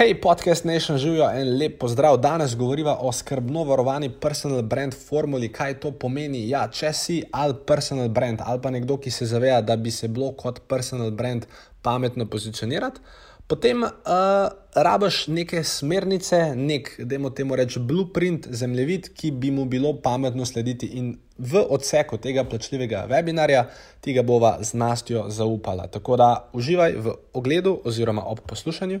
Hej, 0.00 0.20
podcast 0.20 0.64
Nation 0.64 0.98
živijo 0.98 1.30
en 1.30 1.58
lep 1.58 1.78
pozdrav. 1.78 2.16
Danes 2.16 2.56
govoriva 2.56 2.96
o 3.00 3.12
skrbno 3.12 3.64
varovani 3.64 4.08
personal 4.20 4.62
brand 4.62 4.94
formuli, 5.08 5.50
kaj 5.52 5.74
to 5.80 5.90
pomeni. 5.92 6.48
Ja, 6.48 6.62
če 6.72 6.92
si 6.92 7.16
ali 7.32 7.54
personal 7.66 8.08
brand 8.08 8.40
ali 8.40 8.62
pa 8.62 8.70
nekdo, 8.70 8.96
ki 8.96 9.10
se 9.10 9.28
zaveda, 9.28 9.60
da 9.60 9.76
bi 9.76 9.90
se 9.90 10.08
bilo 10.08 10.30
kot 10.32 10.62
personal 10.68 11.10
brand 11.10 11.44
pametno 11.82 12.26
pozicionirati, 12.26 13.00
potem 13.46 13.82
uh, 13.82 13.90
rabiš 14.74 15.26
neke 15.26 15.60
smernice, 15.64 16.40
nek, 16.56 16.94
dajmo 17.04 17.34
temu 17.36 17.60
reči, 17.60 17.84
blueprint, 17.84 18.48
zemljevid, 18.48 19.12
ki 19.12 19.34
bi 19.36 19.52
mu 19.52 19.68
bilo 19.68 19.92
pametno 20.00 20.48
slediti. 20.48 20.94
In 20.96 21.18
v 21.36 21.66
odseku 21.68 22.16
tega 22.16 22.48
plačljivega 22.48 23.04
webinarja 23.12 23.66
ti 24.00 24.16
ga 24.16 24.24
bova 24.24 24.56
z 24.64 24.80
nastjo 24.80 25.28
zaupala. 25.28 25.90
Tako 25.92 26.16
da 26.16 26.34
uživaj 26.52 26.96
v 26.96 27.18
ogledu 27.32 27.82
oziroma 27.84 28.24
ob 28.24 28.40
poslušanju 28.48 29.00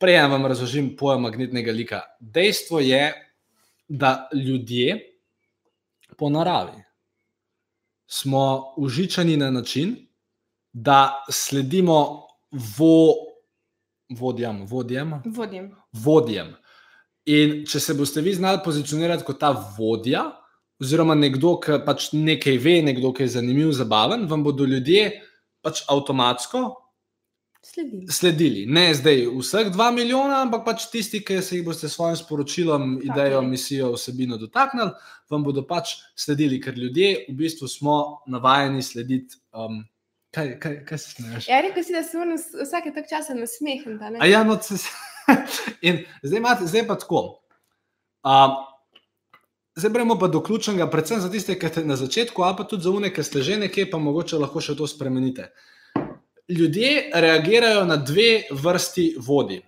Prej 0.00 0.16
vam 0.32 0.46
razložim 0.46 0.94
pojem 0.96 1.20
magnetnega 1.28 1.72
lika. 1.72 2.00
Dejstvo 2.20 2.80
je, 2.80 3.12
da 3.88 4.28
ljudje 4.34 5.00
po 6.16 6.28
naravi 6.30 6.82
smo 8.06 8.74
užičani 8.76 9.36
na 9.36 9.50
način, 9.50 9.96
da 10.72 11.24
sledimo 11.30 12.26
vo, 12.78 13.14
vodjam, 14.18 14.64
vodjem, 14.66 15.22
Vodim. 15.24 15.74
vodjem. 15.92 16.54
In 17.26 17.66
če 17.66 17.80
se 17.80 17.94
boste 17.94 18.20
vi 18.20 18.34
znali 18.34 18.58
pozicionirati 18.64 19.24
kot 19.24 19.40
ta 19.40 19.50
vodja, 19.78 20.24
oziroma 20.80 21.14
nekdo, 21.14 21.58
ki 21.60 21.82
pač 21.86 22.12
nekaj 22.12 22.58
ve, 22.58 22.80
nekdo, 22.82 23.12
ki 23.12 23.22
je 23.22 23.34
zanimiv, 23.36 23.72
zabaven, 23.72 24.26
vam 24.30 24.44
bodo 24.44 24.64
ljudje 24.64 25.10
pač 25.62 25.84
avtomatsko 25.88 26.79
Sledim. 27.62 28.06
sledili. 28.10 28.66
Ne 28.66 28.94
zdaj 28.94 29.26
vseh 29.38 29.68
dva 29.72 29.90
milijona, 29.92 30.40
ampak 30.42 30.64
pač 30.64 30.86
tisti, 30.90 31.20
ki 31.24 31.42
se 31.42 31.58
jih 31.58 31.64
boste 31.66 31.88
s 31.88 31.94
svojim 31.94 32.16
sporočilom, 32.16 33.00
idejo, 33.04 33.40
je. 33.42 33.48
misijo, 33.48 33.92
vsebino 33.92 34.38
dotaknili, 34.40 34.90
vam 35.30 35.44
bodo 35.44 35.66
pač 35.66 35.92
sledili, 36.16 36.60
ker 36.60 36.78
ljudje 36.78 37.26
v 37.28 37.34
bistvu 37.36 37.68
smo 37.68 37.96
navajeni 38.26 38.82
slediti. 38.82 39.36
Um, 39.52 39.84
kaj, 40.34 40.56
kaj, 40.60 40.78
kaj 40.88 40.98
se 40.98 41.10
smeješ? 41.10 41.48
Ja, 41.48 41.60
rekel 41.60 41.84
si, 41.84 41.92
da 41.92 42.02
se 42.02 42.18
moram 42.18 42.38
vs- 42.38 42.64
vsake 42.64 42.94
tak 42.96 43.10
časa 43.10 43.34
nasmehniti. 43.36 44.04
a 44.04 44.10
ne? 44.10 44.18
A 44.20 44.26
ja, 44.26 44.44
no, 44.44 44.56
se, 44.62 44.80
in 45.86 46.04
zdaj, 46.22 46.38
imate, 46.38 46.66
zdaj 46.66 46.86
pa 46.88 46.96
tako. 46.98 47.42
Um, 48.24 48.56
zdaj 49.76 49.92
gremo 49.92 50.16
pa 50.18 50.28
do 50.28 50.40
ključnega, 50.42 50.90
predvsem 50.90 51.20
za 51.20 51.30
tiste, 51.30 51.58
ki 51.58 51.68
ste 51.68 51.84
na 51.84 51.96
začetku, 51.96 52.42
ali 52.42 52.56
pa 52.56 52.64
tudi 52.64 52.88
za 52.88 52.90
une, 52.90 53.12
ki 53.12 53.22
ste 53.22 53.42
že 53.42 53.60
nekje, 53.60 53.90
pa 53.90 54.00
mogoče 54.00 54.40
lahko 54.40 54.60
še 54.64 54.76
to 54.76 54.88
spremenite. 54.88 55.52
Ljudje 56.50 57.10
reagirajo 57.14 57.84
na 57.84 57.96
dve 57.96 58.42
vrsti 58.50 59.14
vodi. 59.18 59.60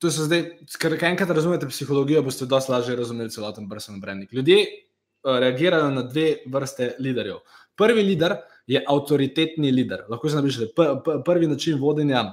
To 0.00 0.10
so 0.10 0.24
zdaj, 0.24 0.44
ker 0.80 0.96
enkrat 1.04 1.30
razumete 1.36 1.68
psihologijo, 1.68 2.22
boste 2.24 2.46
dosti 2.48 2.72
lažje 2.72 2.96
razumeli 2.96 3.30
celoten 3.30 3.68
personal 3.68 4.00
branding. 4.00 4.32
Ljudje 4.32 4.60
eh, 4.60 5.40
reagirajo 5.44 5.90
na 5.90 6.02
dve 6.02 6.38
vrste 6.46 6.94
liderjev. 6.98 7.42
Prvi 7.76 8.02
lider 8.02 8.36
je 8.66 8.84
avtoritetni 8.88 9.72
lider. 9.72 10.04
Lahko 10.08 10.28
se 10.28 10.36
napišete, 10.36 10.72
prvi 11.24 11.46
način 11.46 11.78
vodenja 11.80 12.24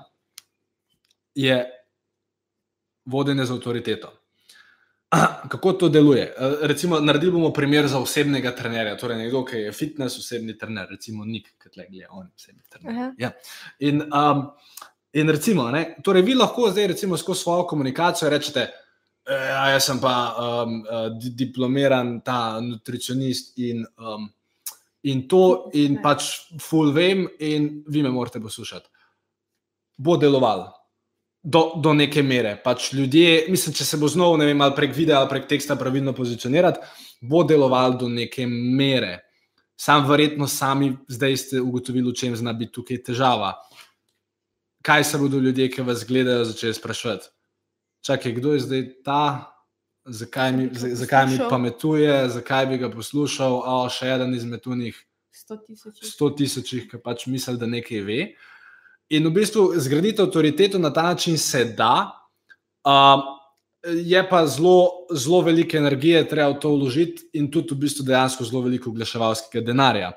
je 1.36 1.66
vodenje 3.06 3.46
z 3.46 3.52
avtoriteto. 3.52 4.17
Kako 5.52 5.74
to 5.74 5.90
deluje? 5.90 6.24
Eh, 6.38 6.56
Recimo, 6.68 7.00
naredili 7.00 7.32
bomo 7.32 7.54
primer 7.54 7.88
za 7.88 8.00
osebnega 8.00 8.52
trenerja, 8.56 8.98
torej 8.98 9.18
nekdo, 9.18 9.46
ki 9.46 9.56
je 9.58 9.72
fitness 9.72 10.18
osebni 10.20 10.58
trener, 10.58 10.88
recimo 10.92 11.26
Nik, 11.26 11.54
ki 11.62 11.70
tle 11.70 11.86
gleda, 11.90 12.08
on 12.12 12.26
je 12.28 12.32
osebni 12.36 12.64
trener. 12.70 12.92
Aha. 12.98 13.12
Ja. 13.18 13.32
In, 13.80 14.02
um, 14.12 14.44
in 15.14 15.30
recimo, 15.32 15.70
ne, 15.72 15.96
torej 16.04 16.22
vi 16.28 16.36
lahko 16.36 16.70
zdaj 16.72 16.88
recimo 16.88 17.18
skozi 17.18 17.42
svojo 17.42 17.68
komunikacijo 17.68 18.30
rečete, 18.30 18.68
"E, 19.28 19.34
ja, 19.34 19.70
jaz 19.70 19.86
sem 19.86 20.00
pa 20.00 20.36
um, 20.40 20.84
di- 21.20 21.30
diplomiran 21.46 22.22
ta 22.22 22.60
nutricionist 22.62 23.58
in, 23.60 23.86
um, 23.98 24.30
in 25.04 25.28
to, 25.28 25.70
in 25.74 26.02
pač 26.04 26.52
full 26.62 26.92
vem, 26.92 27.28
in 27.40 27.84
vi 27.88 28.04
me 28.04 28.10
morate 28.10 28.40
poslušati. 28.40 28.90
Bo 29.98 30.18
deloval. 30.18 30.77
Do, 31.44 31.78
do 31.80 31.94
neke 31.94 32.24
mere. 32.24 32.58
Pač 32.64 32.92
ljudje, 32.94 33.46
mislim, 33.50 33.76
če 33.78 33.86
se 33.86 33.98
bo 33.98 34.10
znovu, 34.12 34.40
ne 34.42 34.48
vem, 34.50 34.62
ali 34.62 34.76
prek 34.76 34.96
videa 34.96 35.22
ali 35.22 35.30
prek 35.30 35.46
teksta 35.48 35.78
pravilno 35.80 36.12
pozicionirati, 36.14 36.82
bo 37.22 37.44
deloval 37.48 37.96
do 37.98 38.10
neke 38.10 38.48
mere. 38.50 39.20
Sam 39.78 40.08
verjetno 40.10 40.48
sami 40.48 40.96
zdaj 41.08 41.38
ste 41.38 41.62
ugotovili, 41.62 42.10
v 42.10 42.18
čem 42.18 42.36
zna 42.36 42.54
biti 42.58 42.74
tukaj 42.80 43.04
težava. 43.06 43.54
Kaj 44.82 45.04
se 45.04 45.20
bodo 45.22 45.40
ljudje, 45.40 45.70
ki 45.72 45.86
vas 45.86 46.04
gledajo, 46.08 46.48
začeli 46.50 46.74
sprašovati? 46.74 47.30
Čakaj, 48.02 48.32
kdo 48.40 48.54
je 48.54 48.60
zdaj 48.66 48.84
ta, 49.06 49.22
zakaj 50.06 50.52
mi, 50.52 50.70
zakaj 50.74 51.28
mi 51.28 51.38
pametuje, 51.50 52.30
zakaj 52.30 52.66
bi 52.66 52.78
ga 52.82 52.90
poslušal, 52.92 53.62
o, 53.62 53.78
še 53.92 54.10
eden 54.16 54.34
izmed 54.36 54.68
unih 54.68 54.98
100 55.38 55.58
tisoč. 55.68 56.02
100 56.16 56.30
tisočih, 56.38 56.86
ki 56.90 57.02
pač 57.04 57.28
misli, 57.28 57.58
da 57.60 57.70
nekaj 57.70 58.02
ve. 58.08 58.22
In 59.10 59.28
v 59.28 59.32
bistvu 59.32 59.72
zgraditi 59.80 60.22
avtoriteto 60.22 60.80
na 60.80 60.92
ta 60.94 61.02
način 61.02 61.38
se 61.38 61.66
da, 61.66 62.12
uh, 62.84 63.38
je 64.04 64.30
pa 64.30 64.48
zelo, 64.48 65.08
zelo 65.16 65.42
veliko 65.42 65.78
energije, 65.78 66.26
treba 66.28 66.50
v 66.52 66.60
to 66.60 66.74
vložiti, 66.76 67.30
in 67.34 67.52
tudi 67.52 67.76
v 67.76 67.86
bistvu 67.86 68.04
dejansko 68.06 68.44
zelo 68.44 68.66
veliko 68.66 68.90
oglaševalskega 68.90 69.64
denarja. 69.66 70.12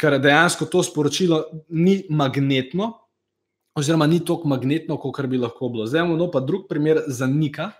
Ker 0.00 0.16
dejansko 0.18 0.70
to 0.72 0.82
sporočilo 0.82 1.44
ni 1.68 2.00
magnetno, 2.08 2.94
oziroma 3.76 4.06
ni 4.06 4.22
tako 4.24 4.48
magnetno, 4.48 4.96
kot 4.96 5.26
bi 5.26 5.38
lahko 5.38 5.68
bilo. 5.68 5.86
Zdaj 5.86 6.00
imamo 6.00 6.16
no 6.16 6.30
pa 6.30 6.40
drug 6.40 6.64
primer 6.68 7.02
za 7.06 7.26
Nika, 7.26 7.70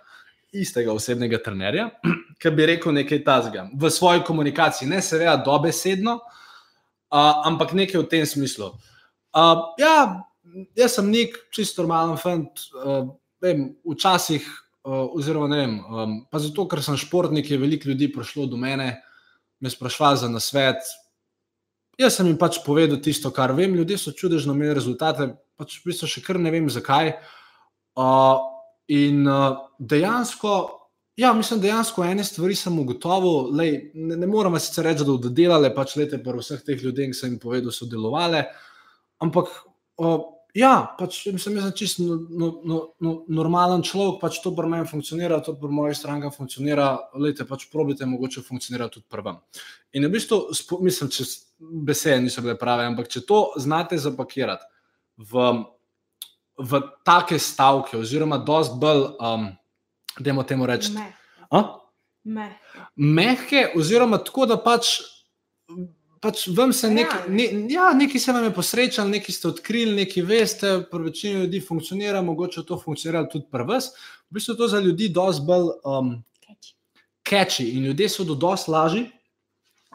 istega 0.53 0.93
osebnega 0.93 1.39
trenerja, 1.43 1.89
ki 2.41 2.51
bi 2.53 2.65
rekel 2.69 2.93
nekaj 2.93 3.23
tazga 3.23 3.69
v 3.73 3.89
svoji 3.89 4.21
komunikaciji, 4.27 4.89
ne 4.89 5.01
seveda 5.01 5.37
dobesedno, 5.45 6.19
uh, 6.19 7.47
ampak 7.47 7.73
nekaj 7.73 8.01
v 8.01 8.09
tem 8.11 8.25
smislu. 8.25 8.75
Uh, 9.31 9.71
ja, 9.79 10.27
jaz 10.77 10.97
sem 10.97 11.09
nek 11.11 11.37
čisto 11.53 11.83
normalen 11.83 12.17
fant, 12.19 12.65
uh, 12.77 13.05
vem, 13.43 13.69
včasih, 13.87 14.45
uh, 14.85 15.07
oziroma 15.17 15.49
ne 15.51 15.61
vem, 15.61 15.77
um, 15.79 16.17
pa 16.31 16.41
zato, 16.41 16.67
ker 16.69 16.83
sem 16.85 16.99
športnik, 16.99 17.49
je 17.51 17.59
veliko 17.61 17.89
ljudi 17.89 18.11
prišlo 18.13 18.47
do 18.51 18.59
mene, 18.59 18.93
me 19.61 19.69
sprašvali 19.69 20.23
za 20.23 20.29
nasvet. 20.29 20.81
Jaz 21.99 22.17
sem 22.17 22.29
jim 22.31 22.37
pač 22.39 22.61
povedal 22.65 23.01
tisto, 23.03 23.29
kar 23.35 23.53
vem, 23.53 23.75
ljudje 23.77 23.99
so 23.99 24.13
čudežno 24.17 24.55
imeli 24.57 24.75
rezultate, 24.77 25.31
pač 25.59 25.77
v 25.79 25.91
bistvu 25.91 26.09
še 26.09 26.23
kar 26.25 26.39
ne 26.41 26.53
vem 26.53 26.69
zakaj. 26.71 27.13
Uh, 27.99 28.39
in 28.91 29.27
uh, 29.29 29.67
dejansko, 29.77 30.55
ja, 31.19 31.33
mislim, 31.37 31.61
dejansko 31.61 32.05
ene 32.07 32.25
stvari 32.25 32.55
sem 32.57 32.79
ugotovil, 32.79 33.51
lej, 33.59 33.75
ne, 33.93 34.17
ne 34.17 34.29
moramo 34.29 34.59
sicer 34.59 34.87
reči, 34.87 35.03
da 35.03 35.11
bodo 35.11 35.29
delale, 35.35 35.69
pač 35.75 35.97
lete 35.99 36.21
pa 36.23 36.33
vseh 36.37 36.63
teh 36.65 36.81
ljudeh, 36.81 37.11
ki 37.11 37.19
sem 37.19 37.35
jim 37.35 37.41
povedal, 37.43 37.75
so 37.75 37.85
delovale, 37.91 38.47
ampak 39.21 39.51
ja, 40.57 40.95
pač 40.99 41.25
mislim, 41.31 41.57
jaz 41.57 41.67
sem 41.67 41.75
čisto 41.77 42.03
no, 42.03 42.17
no, 42.29 42.47
no, 42.63 42.79
no, 42.99 43.13
normalen 43.31 43.83
človek, 43.85 44.19
pač 44.21 44.39
to 44.43 44.53
pri 44.55 44.69
meni 44.71 44.87
funkcionira, 44.89 45.39
to 45.43 45.55
pri 45.59 45.71
moji 45.71 45.95
stranki 45.95 46.31
funkcionira, 46.35 46.87
lete, 47.15 47.45
pač 47.47 47.67
probite, 47.71 48.07
mogoče 48.09 48.43
funkcionira 48.45 48.89
tudi 48.91 49.05
pri 49.11 49.25
vam. 49.25 49.39
In 49.95 50.07
v 50.07 50.11
bistvu, 50.15 50.41
spo- 50.57 50.81
mislim, 50.83 51.11
če 51.13 51.27
besede 51.59 52.21
niso 52.25 52.43
bile 52.43 52.57
prave, 52.59 52.87
ampak 52.89 53.09
če 53.11 53.23
to 53.27 53.41
znate 53.61 53.99
zapakirati 54.01 54.67
v, 55.17 55.47
v 56.57 56.81
take 57.07 57.39
stavke, 57.39 57.99
oziroma 57.99 58.41
dosti 58.41 58.79
bolj, 58.81 59.05
um, 59.19 59.47
da 60.19 60.43
temu 60.43 60.67
reči, 60.67 60.91
Me. 60.95 61.07
a? 61.51 61.63
Me. 62.23 62.51
mehke, 62.95 63.71
oziroma 63.75 64.19
tako, 64.21 64.45
da 64.45 64.57
pač, 64.61 64.99
pač 66.21 66.45
vam 66.53 66.73
se 66.73 66.89
nek, 66.89 67.13
Realne. 67.13 67.47
ne, 67.53 67.73
ja, 67.73 67.91
nekaj 67.97 68.21
se 68.21 68.33
vam 68.33 68.43
je 68.45 68.53
posrečalo, 68.53 69.09
nekaj 69.09 69.35
ste 69.35 69.47
odkrili, 69.49 69.95
nekaj 70.03 70.23
veste, 70.23 70.73
pri 70.91 71.03
večini 71.07 71.45
ljudi 71.45 71.61
funkcionira, 71.65 72.21
mogoče 72.21 72.63
to 72.67 72.77
funkcionira 72.79 73.23
tudi 73.29 73.47
pri 73.51 73.65
vas. 73.67 73.89
V 74.29 74.37
bistvu 74.37 74.55
to 74.55 74.67
za 74.67 74.79
ljudi 74.79 75.09
dosti 75.09 75.43
bolj 75.47 75.71
um, 75.83 76.13
Catchy. 77.29 77.71
in 77.73 77.85
ljudje 77.85 78.09
so 78.09 78.23
do 78.23 78.35
dosti 78.35 78.71
lažji 78.71 79.01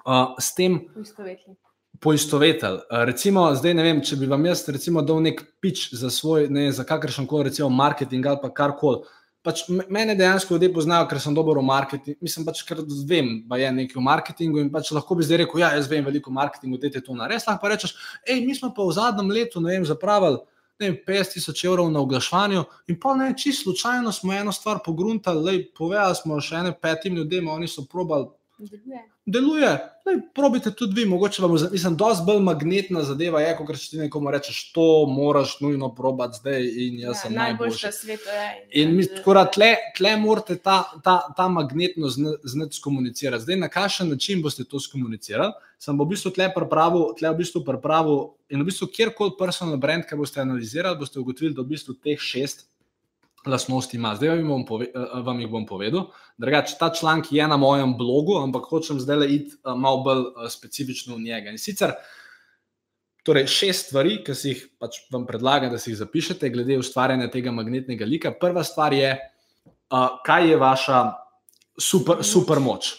uh, 0.07 0.35
s 0.41 0.55
tem 0.55 0.81
Poistovetni. 0.95 1.55
poistovetili. 2.01 2.81
Uh, 2.91 3.05
recimo, 3.05 3.55
zdaj 3.55 3.75
ne 3.75 3.83
vem, 3.83 4.03
če 4.03 4.17
bi 4.17 4.27
vam 4.27 4.45
jaz 4.47 4.69
recimo 4.69 5.03
dal 5.03 5.23
nek 5.23 5.43
pič 5.61 5.95
za 5.95 6.11
svoj, 6.11 6.49
ne 6.51 6.73
za 6.73 6.85
kakršen 6.85 7.27
koli, 7.27 7.49
recimo 7.51 7.69
marketing 7.69 8.27
ali 8.27 8.39
pa 8.43 8.51
karkoli. 8.55 9.05
Pač 9.47 9.63
me- 9.71 9.87
mene 9.95 10.17
dejansko 10.19 10.57
ljudje 10.57 10.73
poznajo, 10.75 11.07
ker 11.07 11.21
sem 11.23 11.35
dober 11.35 11.61
v 11.61 11.63
marketingu. 11.69 12.19
Mislim, 12.27 12.47
pač, 12.49 12.65
ker 12.67 12.83
vem, 13.07 13.29
da 13.47 13.61
je 13.61 13.71
nekaj 13.77 14.01
v 14.01 14.03
marketingu 14.03 14.59
in 14.59 14.73
pač 14.75 14.91
lahko 14.91 15.15
bi 15.15 15.23
zdaj 15.23 15.45
rekel, 15.45 15.63
ja, 15.63 15.71
jaz 15.79 15.87
vem 15.87 16.05
veliko 16.05 16.33
o 16.33 16.35
marketingu, 16.35 16.81
dajte 16.83 17.05
to 17.07 17.15
na 17.15 17.31
res. 17.31 17.47
Lahko 17.47 17.63
pa 17.63 17.71
rečeš, 17.71 17.95
hej, 18.27 18.43
mi 18.43 18.59
smo 18.59 18.73
pa 18.75 18.83
v 18.83 18.97
zadnjem 18.99 19.31
letu, 19.31 19.63
ne 19.63 19.77
vem, 19.77 19.87
zapravili 19.87 20.43
ne 20.79 20.91
vem, 20.91 20.97
50 21.07 21.33
tisoč 21.33 21.65
evrov 21.65 21.91
na 21.91 22.01
oglaševanju 22.01 22.65
in 22.89 22.99
pa 23.01 23.15
ne, 23.17 23.35
čisto 23.39 23.71
slučajno 23.71 24.13
smo 24.13 24.33
eno 24.33 24.53
stvar 24.53 24.79
pogruntali, 24.85 25.45
lej, 25.45 25.63
povedali 25.73 26.15
smo 26.15 26.41
še 26.41 26.61
ene 26.61 26.73
petim 26.81 27.17
ljudem, 27.17 27.49
oni 27.49 27.69
so 27.69 27.87
probali 27.89 28.29
Deluje. 28.59 29.01
deluje. 29.27 29.69
Lej, 30.07 30.21
probite 30.35 30.71
tudi 30.71 30.95
vi, 30.95 31.07
mogoče 31.07 31.43
vam, 31.43 31.59
za- 31.59 31.69
mislim, 31.73 31.97
dosti 31.97 32.23
bolj 32.27 32.41
magnetna 32.41 33.03
zadeva 33.03 33.41
je, 33.41 33.57
kot 33.57 33.77
če 33.77 33.91
ti 33.91 33.97
nekomu 33.99 34.31
rečeš, 34.31 34.73
to 34.73 34.85
moraš 35.07 35.61
nujno 35.61 35.95
probati 35.95 36.39
zdaj 36.39 36.63
in 36.77 36.99
jaz 36.99 37.09
Ja, 37.09 37.15
sem 37.17 37.35
najboljši 37.35 37.87
na 37.87 37.93
svetu 37.93 38.29
je. 38.29 38.69
In 38.73 38.97
mi, 38.97 39.07
tako 39.07 39.35
da 39.35 39.45
tle, 39.47 39.69
tle 39.97 40.17
morate 40.17 40.57
ta, 40.57 40.85
ta, 41.05 41.35
ta 41.37 41.49
magnetnost 41.49 42.17
zna- 42.17 42.37
znati 42.45 42.77
skomunicirati. 42.77 43.43
Zdaj, 43.43 43.57
na 43.57 43.69
kakšen 43.69 44.09
način 44.09 44.43
boste 44.43 44.65
to 44.65 44.81
skomunicirali, 44.81 45.53
sem 45.79 45.99
v 45.99 46.07
bistvu 46.07 46.31
tle 46.31 46.49
pripravil, 46.55 47.13
tle 47.15 47.31
v 47.31 47.37
bistvu 47.37 47.65
pripravil 47.65 48.23
in 48.49 48.63
v 48.63 48.65
bistvu 48.65 48.87
kjerkoli 48.89 49.37
personal 49.39 49.77
brand, 49.77 50.07
ki 50.07 50.17
boste 50.17 50.41
analizirali, 50.41 50.97
boste 50.99 51.21
ugotovili, 51.21 51.55
da 51.55 51.63
v 51.63 51.69
bistvu 51.69 51.95
teh 51.95 52.17
šest 52.19 52.65
lastnosti 53.49 53.97
ima. 53.97 54.15
Zdaj 54.17 54.43
vam, 54.43 54.65
pove, 54.67 54.87
eh, 54.87 55.21
vam 55.25 55.41
jih 55.41 55.51
bom 55.51 55.67
povedal. 55.67 56.11
Drugač, 56.39 56.77
ta 56.79 56.91
članek 56.91 57.33
je 57.33 57.49
na 57.49 57.57
mojem 57.57 57.97
blogu, 57.99 58.39
ampak 58.43 58.69
hočem 58.71 59.01
zdaj 59.01 59.17
le 59.17 59.29
iti 59.35 59.57
eh, 59.57 59.75
malo 59.77 60.03
bolj 60.05 60.23
eh, 60.23 60.51
specifično 60.51 61.17
v 61.17 61.27
njega. 61.29 61.51
In 61.51 61.59
sicer 61.59 61.97
Torej, 63.27 63.49
šest 63.51 63.89
stvari, 63.89 64.21
ki 64.23 64.35
si 64.39 64.53
jih 64.53 64.61
pač 64.79 65.01
vam 65.11 65.25
predlagam, 65.27 65.73
da 65.73 65.81
si 65.83 65.91
jih 65.91 65.99
zapišete, 65.99 66.47
glede 66.55 66.77
ustvarjanja 66.79 67.27
tega 67.33 67.51
magnetnega 67.51 68.07
lika. 68.07 68.31
Prva 68.31 68.63
stvar 68.63 68.95
je, 68.95 69.09
kaj 70.23 70.47
je 70.47 70.59
vaša 70.63 71.01
super, 71.75 72.23
super 72.23 72.61
moč. 72.63 72.93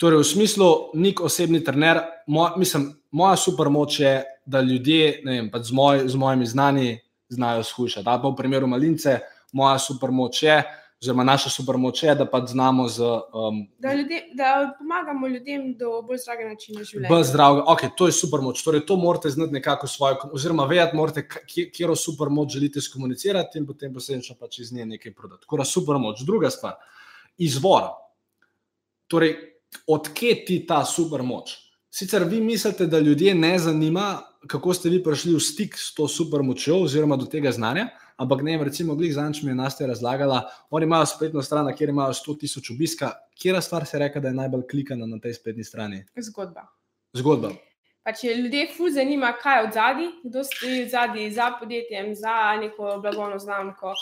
Torej, 0.00 0.22
v 0.22 0.28
smislu, 0.30 0.70
nek 0.96 1.20
osebni 1.20 1.60
trener, 1.64 2.00
moj, 2.24 2.56
mislim, 2.56 2.88
moja 3.12 3.36
super 3.36 3.68
moč 3.68 4.00
je, 4.00 4.14
da 4.46 4.60
ljudje 4.64 5.20
ne 5.24 5.36
vem, 5.36 5.52
pač 5.52 5.68
z, 5.68 5.76
moj, 5.76 6.02
z 6.08 6.20
mojimi 6.24 6.48
znani 6.48 6.88
znajo 7.28 7.64
shujšati. 7.64 8.08
Ali 8.08 8.22
pa 8.22 8.28
v 8.28 8.36
primeru 8.36 8.66
malince, 8.70 9.18
moja 9.56 9.78
super 9.80 10.12
moč 10.12 10.42
je, 10.44 10.56
oziroma 11.02 11.24
naša 11.24 11.50
super 11.52 11.76
moč 11.80 12.02
je, 12.02 12.14
da 12.16 12.24
pač 12.28 12.50
znamo 12.52 12.86
z 12.88 13.04
um, 13.04 13.58
Da, 13.78 13.94
ljudje, 13.94 14.20
da 14.34 14.52
pomagamo 14.78 15.28
ljudem 15.28 15.66
do 15.76 16.00
bolj 16.02 16.22
zdravega 16.24 16.54
načina 16.54 16.84
življenja. 16.84 17.08
Bolj 17.12 17.24
zdravega. 17.30 17.64
Okay, 17.74 17.92
to 17.96 18.08
je 18.08 18.16
super 18.16 18.40
moč. 18.44 18.62
Torej, 18.64 18.86
to 18.88 18.96
morate 19.00 19.30
znati 19.30 19.52
nekako 19.58 19.90
svojo, 19.92 20.30
oziroma 20.32 20.64
vedeti, 20.68 20.96
morate, 20.96 21.26
kje 21.48 21.96
super 21.96 22.32
moč 22.32 22.56
želite 22.56 22.80
skomunicirati 22.80 23.60
in 23.60 23.66
potem 23.68 23.92
posledično 23.92 24.38
pač 24.40 24.62
iz 24.64 24.72
nje 24.72 24.86
nekaj 24.96 25.14
prodati. 25.14 25.44
Tako 25.44 25.60
da 25.60 25.68
super 25.68 26.00
moč. 26.00 26.24
Druga 26.24 26.50
stvar, 26.50 26.80
izvor. 27.38 27.92
Torej, 29.06 29.36
odkje 29.86 30.44
ti 30.48 30.62
ta 30.66 30.84
super 30.84 31.22
moč? 31.22 31.58
Sicer 31.90 32.24
vi 32.28 32.40
mislite, 32.40 32.86
da 32.86 32.98
ljudje 32.98 33.34
ne 33.34 33.58
zanima, 33.58 34.22
kako 34.46 34.74
ste 34.74 34.90
vi 34.92 34.98
prišli 35.02 35.34
v 35.34 35.40
stik 35.40 35.78
s 35.78 35.94
to 35.94 36.08
super 36.08 36.42
močjo 36.42 36.82
oziroma 36.84 37.16
do 37.16 37.24
tega 37.30 37.52
znanja, 37.52 37.88
ampak 38.16 38.42
ne, 38.42 38.56
vem, 38.56 38.66
recimo, 38.68 38.96
glih 38.96 39.14
zanč 39.14 39.42
mi 39.42 39.50
je 39.50 39.58
Nastja 39.58 39.86
razlagala, 39.86 40.42
oni 40.70 40.88
imajo 40.88 41.06
spletno 41.06 41.42
stran, 41.42 41.70
kjer 41.76 41.92
imajo 41.92 42.16
100 42.16 42.38
tisoč 42.40 42.70
obiska. 42.70 43.12
Kjera 43.36 43.60
stvar 43.60 43.86
se 43.86 43.98
reka, 43.98 44.20
da 44.20 44.28
je 44.28 44.40
najbolj 44.40 44.66
klikana 44.70 45.06
na 45.06 45.20
tej 45.20 45.36
spletni 45.36 45.64
strani? 45.64 46.04
Zgodba. 46.16 46.68
Zgodba. 47.16 47.52
Pač 48.06 48.20
je 48.22 48.34
ljudje 48.38 48.68
ful 48.76 48.90
zanima, 48.94 49.32
kaj 49.42 49.56
je 49.56 49.62
od 49.66 49.72
zadaj, 49.74 50.10
kdo 50.24 50.42
stoji 50.46 50.82
od 50.84 50.92
zadaj 50.92 51.30
za 51.34 51.46
podjetjem, 51.60 52.12
za 52.14 52.34
neko 52.60 53.00
blagovno 53.02 53.38
znamko. 53.38 53.94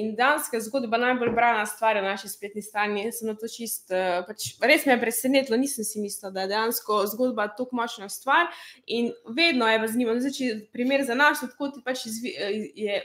In 0.00 0.14
danska 0.16 0.60
zgodba 0.60 0.96
je 0.96 1.02
najbolj 1.02 1.34
brana 1.36 1.66
stvar 1.66 1.96
na 1.96 2.02
naši 2.02 2.28
spletni 2.32 2.62
strani. 2.62 3.04
Jaz 3.04 3.18
sem 3.20 3.28
na 3.28 3.34
to 3.36 3.50
čist, 3.52 3.92
uh, 3.92 4.24
pač 4.24 4.54
res 4.64 4.88
me 4.88 4.96
je 4.96 5.02
presenetilo, 5.02 5.60
nisem 5.60 5.84
si 5.84 6.00
mislila, 6.00 6.32
da 6.32 6.46
je 6.46 6.52
dejansko 6.54 7.02
zgodba 7.12 7.50
tako 7.52 7.76
močna 7.76 8.08
stvar. 8.08 8.48
In 8.86 9.12
vedno 9.36 9.68
je 9.68 9.86
zanimivo. 9.92 10.16
Zdaj, 10.24 10.36
če 10.38 10.50
primer 10.72 11.04
za 11.04 11.18
nas, 11.20 11.44
odkot 11.44 11.82
pač 11.84 12.06
izvi, 12.08 12.32
je 12.80 13.02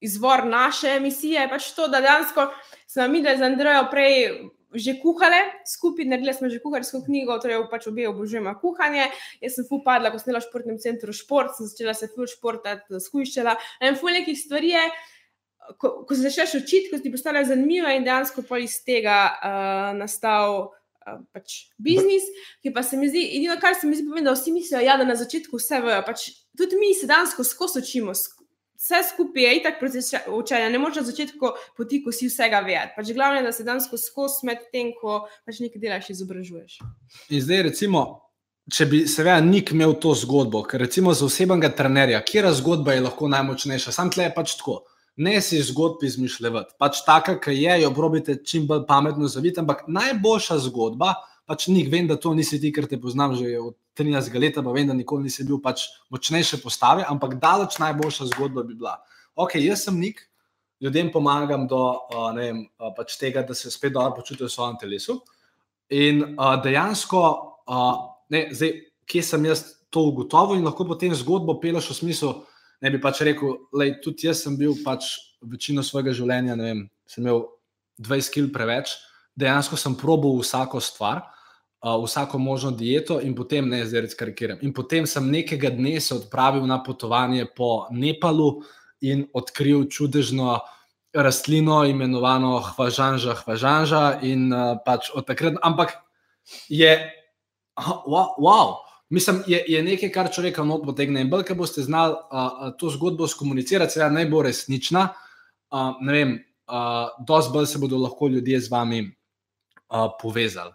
izvor 0.00 0.44
naše 0.46 0.96
emisije, 0.96 1.40
je 1.40 1.48
pač 1.48 1.70
to, 1.76 1.88
da 1.88 2.00
dejansko 2.00 2.50
smo 2.86 3.08
mi, 3.08 3.22
z 3.22 3.42
Andrejo 3.42 3.88
prej 3.90 4.50
že 4.76 4.96
kuhale, 5.00 5.38
skupaj 5.64 6.04
naredili 6.04 6.34
smo 6.34 6.48
že 6.48 6.60
kuharsko 6.60 7.00
knjigo, 7.06 7.38
torej 7.40 7.64
pač 7.70 7.86
obe 7.88 8.08
obožujemo 8.08 8.52
kuhanje. 8.60 9.08
Jaz 9.40 9.56
sem 9.56 9.66
fu 9.68 9.80
padla, 9.84 10.10
ko 10.12 10.20
sem 10.20 10.32
bila 10.32 10.42
v 10.42 10.48
športnem 10.48 10.78
centru 10.82 11.14
šport, 11.16 11.54
sem 11.56 11.70
začela 11.70 11.94
se 11.96 12.10
ful 12.12 12.28
športati, 12.28 13.00
skuščala. 13.00 13.56
En 13.80 13.96
ful 13.96 14.12
nekih 14.12 14.36
stvari 14.36 14.74
je, 14.74 14.84
ko, 15.80 16.02
ko 16.04 16.12
se 16.12 16.26
začneš 16.26 16.58
učiti, 16.60 16.90
ko 16.92 17.00
ti 17.00 17.12
postane 17.14 17.44
zanimivo 17.46 17.90
in 17.94 18.04
dejansko 18.04 18.44
pa 18.46 18.60
iz 18.60 18.80
tega 18.84 19.20
uh, 19.38 19.92
nastal. 19.96 20.74
Uh, 21.06 21.20
pač 21.30 21.70
biznis, 21.78 22.24
ki 22.66 22.72
pa 22.74 22.82
se 22.82 22.98
mi 22.98 23.06
zdi, 23.06 23.20
edino 23.38 23.54
kar 23.62 23.76
se 23.78 23.86
mi 23.86 23.94
zdi, 23.94 24.08
pomeni, 24.08 24.26
da 24.26 24.32
vsi 24.34 24.50
mislijo, 24.50 24.80
ja, 24.82 24.96
da 24.98 25.06
na 25.06 25.14
začetku 25.14 25.60
vse 25.60 25.78
vejo. 25.84 26.00
Pač 26.02 26.24
tudi 26.58 26.74
mi 26.80 26.90
se 26.98 27.06
danes 27.06 27.30
skozi 27.30 27.78
učimo, 27.78 28.10
vse 28.76 29.02
skupaj 29.14 29.42
je 29.42 29.56
itak 29.60 29.80
proces 29.80 30.12
učenja. 30.32 30.68
Ne 30.70 30.78
moreš 30.78 30.96
na 30.96 31.06
začetku 31.08 31.50
poti, 31.76 32.02
ko 32.04 32.12
si 32.12 32.28
vsega 32.28 32.60
vedeti. 32.66 32.94
Pač 32.96 33.12
glavno 33.14 33.40
je, 33.40 33.46
da 33.48 33.52
se 33.52 33.64
danes 33.64 33.88
skozi 34.06 34.46
med 34.46 34.68
tem, 34.72 34.92
ko 35.00 35.24
pač 35.46 35.60
nekaj 35.64 35.82
delaš, 35.82 36.10
izobražuješ. 36.14 36.78
In 37.30 37.42
zdaj, 37.42 37.62
recimo, 37.70 38.04
če 38.72 38.88
bi 38.90 39.04
seveda 39.10 39.40
nik 39.44 39.70
imel 39.72 39.94
to 40.02 40.14
zgodbo, 40.18 40.64
ker 40.66 40.82
recimo 40.82 41.14
za 41.14 41.26
osebnega 41.26 41.70
trenerja, 41.76 42.20
kje 42.26 42.52
zgodba 42.60 42.96
je 42.96 43.06
lahko 43.06 43.30
najmočnejša, 43.30 43.94
sam 43.94 44.10
tle 44.10 44.28
je 44.28 44.34
pač 44.34 44.56
tako. 44.60 44.82
Ne 45.16 45.38
si 45.40 45.56
zgodb 45.64 46.02
izmišljati, 46.04 46.74
pač 46.78 46.98
taka, 47.06 47.38
ki 47.40 47.54
je, 47.56 47.78
jo 47.82 47.92
probite 47.96 48.34
čim 48.44 48.66
bolj 48.68 48.82
pametno 48.88 49.30
zaviti, 49.32 49.62
ampak 49.62 49.86
najboljša 49.88 50.58
zgodba, 50.66 51.14
pač 51.46 51.68
nik, 51.70 51.88
vem, 51.90 52.08
da 52.10 52.18
to 52.18 52.34
nisi 52.34 52.58
ti, 52.60 52.72
ker 52.74 52.88
te 52.90 52.98
poznam 53.00 53.36
že 53.38 53.54
od 53.60 53.76
13 53.98 54.34
let, 54.42 54.58
pa 54.58 54.72
vem, 54.74 54.88
da 54.88 54.94
nikoli 54.94 55.28
nisi 55.28 55.46
bil 55.46 55.60
pač 55.62 55.86
močnejše 56.10 56.58
postave, 56.62 57.06
ampak 57.06 57.38
daleč 57.42 57.78
najboljša 57.82 58.32
zgodba 58.34 58.66
bi 58.66 58.74
bila. 58.74 58.98
Ok, 59.38 59.56
jaz 59.62 59.86
sem 59.86 59.96
nik, 60.00 60.20
ljudem 60.82 61.12
pomagam 61.12 61.66
do 61.70 61.78
uh, 61.78 62.32
vem, 62.36 62.66
uh, 62.80 62.90
pač 62.96 63.16
tega, 63.20 63.44
da 63.46 63.54
se 63.54 63.70
spet 63.70 63.94
dobro 63.94 64.18
počutijo 64.18 64.50
v 64.50 64.52
svojem 64.52 64.76
telesu. 64.82 65.20
In 65.94 66.34
uh, 66.34 66.56
dejansko, 66.62 67.22
uh, 67.70 67.94
ne, 68.34 68.48
zdaj, 68.50 68.74
kje 69.06 69.22
sem 69.22 69.46
jaz 69.46 69.64
to 69.94 70.02
ugotovil, 70.10 70.58
in 70.58 70.66
lahko 70.66 70.84
potem 70.88 71.14
zgodbo 71.14 71.60
peleš 71.62 71.92
v 71.94 71.98
smislu, 72.00 72.32
ne 72.82 72.90
bi 72.90 73.00
pač 73.00 73.22
rekel, 73.24 73.54
da 73.70 73.86
tudi 74.02 74.26
jaz 74.26 74.42
sem 74.42 74.58
bil 74.58 74.74
pač 74.84 75.14
večino 75.46 75.84
svojega 75.86 76.12
življenja, 76.16 76.58
ne 76.58 76.66
vem, 76.66 76.82
sem 77.06 77.22
imel 77.22 77.46
20 78.02 78.34
kg 78.34 78.52
preveč, 78.52 78.96
dejansko 79.38 79.78
sem 79.78 79.94
probal 79.96 80.36
vsako 80.42 80.82
stvar. 80.82 81.22
Uh, 81.86 82.02
vsako 82.02 82.38
možno 82.42 82.70
dieto, 82.74 83.20
in 83.22 83.34
potem 83.38 83.68
ne, 83.70 83.84
zdaj 83.86 84.00
res 84.02 84.14
karikiram. 84.18 84.58
In 84.66 84.72
potem 84.74 85.04
sem 85.06 85.22
nekega 85.30 85.70
dne 85.70 86.00
se 86.02 86.16
odpravil 86.16 86.64
na 86.66 86.80
potovanje 86.82 87.44
po 87.46 87.86
Nepalu 87.94 88.64
in 89.06 89.22
odkril 89.30 89.84
čudežno 89.86 90.56
rastlino, 91.14 91.84
imenovano 91.86 92.58
Hvažanža, 92.58 93.36
Hvažanža. 93.44 94.18
In 94.26 94.50
uh, 94.50 94.80
pač 94.82 95.12
od 95.14 95.28
takrat, 95.28 95.60
ampak 95.62 95.94
je, 96.66 96.90
wow, 97.78 98.34
wow. 98.34 98.82
mislim, 99.10 99.44
je, 99.46 99.62
je 99.68 99.82
nekaj, 99.86 100.10
kar 100.10 100.30
človeka 100.34 100.64
not 100.66 100.82
potegne. 100.82 101.22
In 101.22 101.30
bolj, 101.30 101.44
ker 101.46 101.54
boste 101.54 101.86
znali 101.86 102.18
uh, 102.18 102.74
to 102.80 102.90
zgodbo 102.90 103.30
skomunicirati, 103.30 103.94
seveda 103.94 104.10
naj 104.10 104.26
bo 104.32 104.42
resnična. 104.42 105.04
Uh, 105.70 105.94
ne 106.02 106.18
vem, 106.18 106.34
uh, 106.66 107.14
dosti 107.22 107.54
bolj 107.54 107.70
se 107.70 107.78
bodo 107.78 108.02
lahko 108.02 108.26
ljudje 108.26 108.58
z 108.66 108.74
vami 108.74 109.04
uh, 109.06 110.10
povezali. 110.18 110.74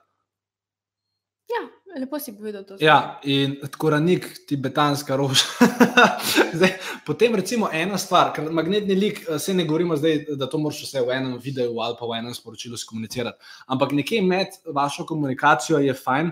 Ja, 1.50 1.62
lepo 2.00 2.20
si 2.20 2.32
povedal 2.38 2.64
to. 2.64 2.78
Ja, 2.80 3.20
in 3.24 3.58
tako 3.62 3.90
ranik, 3.96 4.28
tibetanska 4.48 5.16
roža. 5.16 5.48
zdaj, 6.58 6.78
potem, 7.06 7.36
recimo, 7.36 7.70
ena 7.74 7.98
stvar, 7.98 8.32
ker 8.36 8.48
magnetni 8.54 8.96
lik, 8.96 9.24
se 9.40 9.54
ne 9.54 9.66
govorimo 9.68 9.98
zdaj, 10.00 10.24
da 10.40 10.48
to 10.50 10.62
moraš 10.62 10.86
vse 10.86 11.04
v 11.04 11.18
enem 11.18 11.36
videu 11.42 11.82
ali 11.84 11.98
pa 12.00 12.08
v 12.08 12.22
enem 12.22 12.36
sporočilu 12.36 12.80
skomunicirati. 12.80 13.52
Ampak 13.68 13.92
nekje 13.98 14.22
med 14.22 14.56
vašo 14.66 15.06
komunikacijo 15.06 15.82
je 15.84 15.98
fajn. 15.98 16.32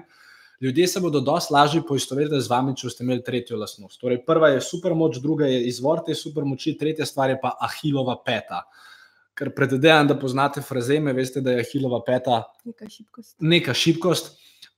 Ljudje 0.62 0.88
se 0.88 1.00
bodo 1.00 1.22
dosti 1.24 1.54
lažje 1.54 1.82
poistovetili 1.88 2.42
z 2.44 2.52
vami, 2.52 2.74
če 2.76 2.90
boste 2.90 3.04
imeli 3.06 3.24
tretjo 3.24 3.58
lastnost. 3.58 4.00
Torej, 4.02 4.26
prva 4.28 4.50
je 4.52 4.64
super 4.64 4.96
moč, 4.96 5.22
druga 5.24 5.48
je 5.48 5.62
izvor 5.70 6.02
te 6.06 6.16
super 6.16 6.44
moči, 6.44 6.74
tretja 6.78 7.08
stvar 7.08 7.32
je 7.32 7.38
pa 7.40 7.54
ahilova 7.64 8.18
peta. 8.26 8.66
Ker 9.40 9.54
predvidevam, 9.56 10.10
da 10.10 10.18
poznate 10.20 10.60
frazeme, 10.62 11.14
veste, 11.16 11.40
da 11.40 11.56
je 11.56 11.64
ahilova 11.64 12.02
peta 12.04 12.42
neka 12.68 12.90
šibkost. 12.92 13.38
Neka 13.40 13.74
šibkost 13.74 14.34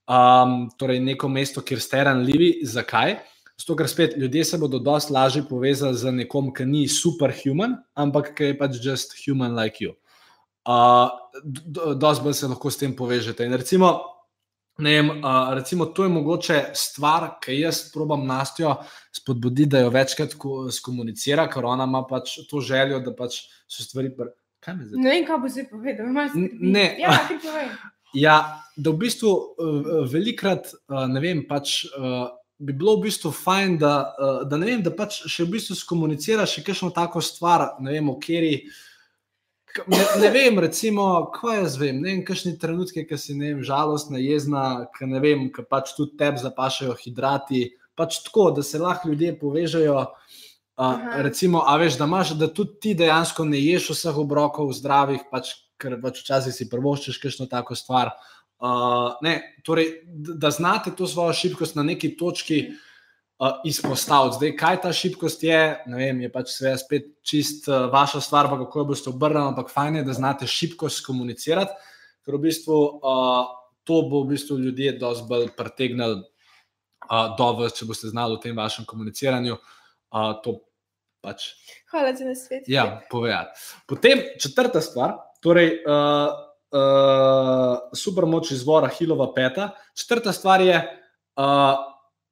um, 0.07 0.69
torej 0.77 0.99
neko 0.99 1.29
mesto, 1.29 1.61
kjer 1.61 1.81
ste 1.81 2.03
ranljivi. 2.03 2.53
Zakaj? 2.63 3.17
Zato, 3.61 3.75
ker 3.77 3.89
spet 3.89 4.15
ljudje 4.17 4.45
se 4.45 4.57
bodo 4.57 4.79
dosti 4.79 5.13
lažje 5.13 5.43
povezali 5.49 5.97
z 5.97 6.11
nekom, 6.11 6.49
ki 6.53 6.65
ni 6.65 6.87
superhuman, 6.89 7.75
ampak 7.93 8.33
ki 8.37 8.51
je 8.51 8.57
pač 8.57 8.79
just 8.81 9.13
human 9.21 9.53
like 9.57 9.83
you. 9.83 9.93
Uh, 10.65 11.09
dosti 11.97 12.23
bolj 12.23 12.33
se 12.39 12.49
lahko 12.49 12.71
s 12.71 12.81
tem 12.81 12.95
povežete. 12.97 13.45
In 13.45 13.53
recimo, 13.53 13.91
vem, 14.81 15.11
uh, 15.19 15.53
recimo, 15.57 15.85
to 15.85 16.07
je 16.07 16.09
mogoče 16.09 16.59
stvar, 16.73 17.27
ki 17.41 17.59
jaz 17.59 17.83
probam 17.93 18.25
nastjo 18.25 18.75
spodbuditi, 19.13 19.69
da 19.75 19.85
jo 19.85 19.93
večkrat 19.93 20.33
skomunicira, 20.73 21.45
ker 21.49 21.65
ona 21.65 21.85
ima 21.89 22.01
pač 22.09 22.39
to 22.49 22.61
željo, 22.65 23.01
da 23.05 23.13
pač 23.13 23.43
so 23.69 23.85
stvari. 23.85 24.13
Pr... 24.17 24.33
Ne 24.67 25.09
vem, 25.09 25.25
kaj 25.25 25.41
bo 25.41 25.49
zdaj 25.49 25.69
povedal. 25.69 26.09
Ne, 26.61 26.85
ja, 27.01 27.17
ja, 28.17 28.37
da 28.77 28.91
v 28.91 29.01
bistvu 29.05 29.31
uh, 29.31 29.89
velikrat, 30.11 30.71
uh, 30.89 31.05
ne 31.11 31.23
vem, 31.23 31.45
pač. 31.49 31.83
Bi 32.61 32.75
bilo 32.77 32.93
v 32.99 33.07
bistvu 33.07 33.31
fajn, 33.33 33.79
da, 33.81 33.91
da 34.45 34.57
ne 34.61 34.67
vem, 34.67 34.83
da 34.85 34.91
pač 34.93 35.15
še 35.25 35.47
v 35.47 35.55
bistvu 35.55 35.73
skomunicira 35.79 36.43
še 36.45 36.61
kakšno 36.61 36.91
tako 36.93 37.17
stvar, 37.25 37.63
ne 37.81 37.89
vem, 37.95 38.11
kateri 38.21 38.51
uh, 38.59 38.75
Ne, 39.87 40.21
ne 40.21 40.29
vem, 40.29 40.59
recimo, 40.59 41.31
kaj 41.31 41.57
jaz 41.57 41.75
vem. 41.79 42.01
Ne 42.01 42.09
vem, 42.09 42.23
kakšni 42.27 42.57
trenutki, 42.59 43.05
ki 43.07 43.17
si 43.19 43.35
vem, 43.39 43.61
žalostna, 43.63 44.19
jezna, 44.19 44.63
ki 44.97 45.07
ne 45.07 45.21
vem, 45.23 45.45
ki 45.53 45.63
pač 45.69 45.93
tudi 45.95 46.17
tebi 46.19 46.41
zapašajo 46.43 46.97
hidrati. 46.99 47.63
Pač 47.95 48.19
tako, 48.25 48.49
da 48.55 48.65
se 48.67 48.81
lahko 48.81 49.11
ljudje 49.11 49.37
povežejo. 49.39 49.99
Uh, 50.01 50.50
recimo, 51.23 51.63
a 51.67 51.75
veš, 51.77 51.97
da 51.99 52.05
imaš, 52.05 52.35
da 52.39 52.47
tudi 52.47 52.79
ti 52.81 52.93
dejansko 52.97 53.45
ne 53.45 53.59
ješ 53.59 53.91
vseh 53.93 54.17
obrokov 54.17 54.71
zdravih, 54.73 55.27
pač, 55.31 55.53
ker 55.81 55.97
pač 56.01 56.21
včasih 56.23 56.55
si 56.55 56.69
prvoščeš 56.69 57.19
kakšno 57.21 57.49
tako 57.51 57.75
stvar. 57.75 58.13
Uh, 58.61 59.17
ne, 59.25 59.39
torej, 59.65 60.03
da 60.05 60.51
znate 60.53 60.93
to 60.97 61.07
svojo 61.09 61.33
šibkost 61.33 61.75
na 61.75 61.83
neki 61.83 62.15
točki. 62.17 62.63
Uh, 63.41 63.55
izpostaviti. 63.65 64.35
Zdaj, 64.37 64.51
kaj 64.53 64.75
ta 64.83 64.91
šibkost 64.93 65.43
je, 65.43 65.61
ne 65.89 65.97
vem, 65.97 66.19
je 66.21 66.27
pač 66.29 66.51
sve 66.53 66.75
spet 66.77 67.07
čist 67.25 67.65
uh, 67.65 67.87
vaša 67.89 68.21
stvar, 68.21 68.45
pa 68.51 68.59
kako 68.59 68.83
jo 68.83 68.89
boste 68.91 69.09
obrnili, 69.09 69.49
ampak 69.49 69.71
fajn 69.73 69.95
je, 69.97 70.03
da 70.05 70.13
znate 70.13 70.45
šibkost 70.47 71.01
komunicirati, 71.07 71.73
ker 72.21 72.37
v 72.37 72.43
bistvu 72.43 72.77
uh, 73.01 73.49
to 73.81 74.03
bo 74.11 74.21
v 74.21 74.35
bistvu 74.35 74.59
ljudje 74.61 74.93
dosti 75.01 75.25
bolj 75.25 75.49
pritegnili 75.57 76.19
uh, 76.21 77.33
do 77.37 77.49
vas, 77.57 77.73
če 77.79 77.89
boste 77.89 78.13
znali 78.13 78.37
v 78.37 78.43
tem 78.45 78.61
vašem 78.61 78.85
komuniciranju. 78.85 79.57
Uh, 79.57 80.35
pač, 81.21 81.51
Hvala 81.91 82.15
za 82.15 82.25
nasvet. 82.25 82.63
Ja, 82.67 83.01
povedati. 83.09 83.59
Potem 83.87 84.23
četrta 84.39 84.81
stvar, 84.81 85.19
torej. 85.41 85.83
Uh, 85.85 86.47
Uh, 86.71 87.81
super 87.91 88.23
moč 88.23 88.53
izvora, 88.55 88.87
Hilova 88.87 89.25
peta. 89.35 89.73
Četrta 89.91 90.31
stvar 90.31 90.61
je, 90.63 90.77
uh, 91.35 91.75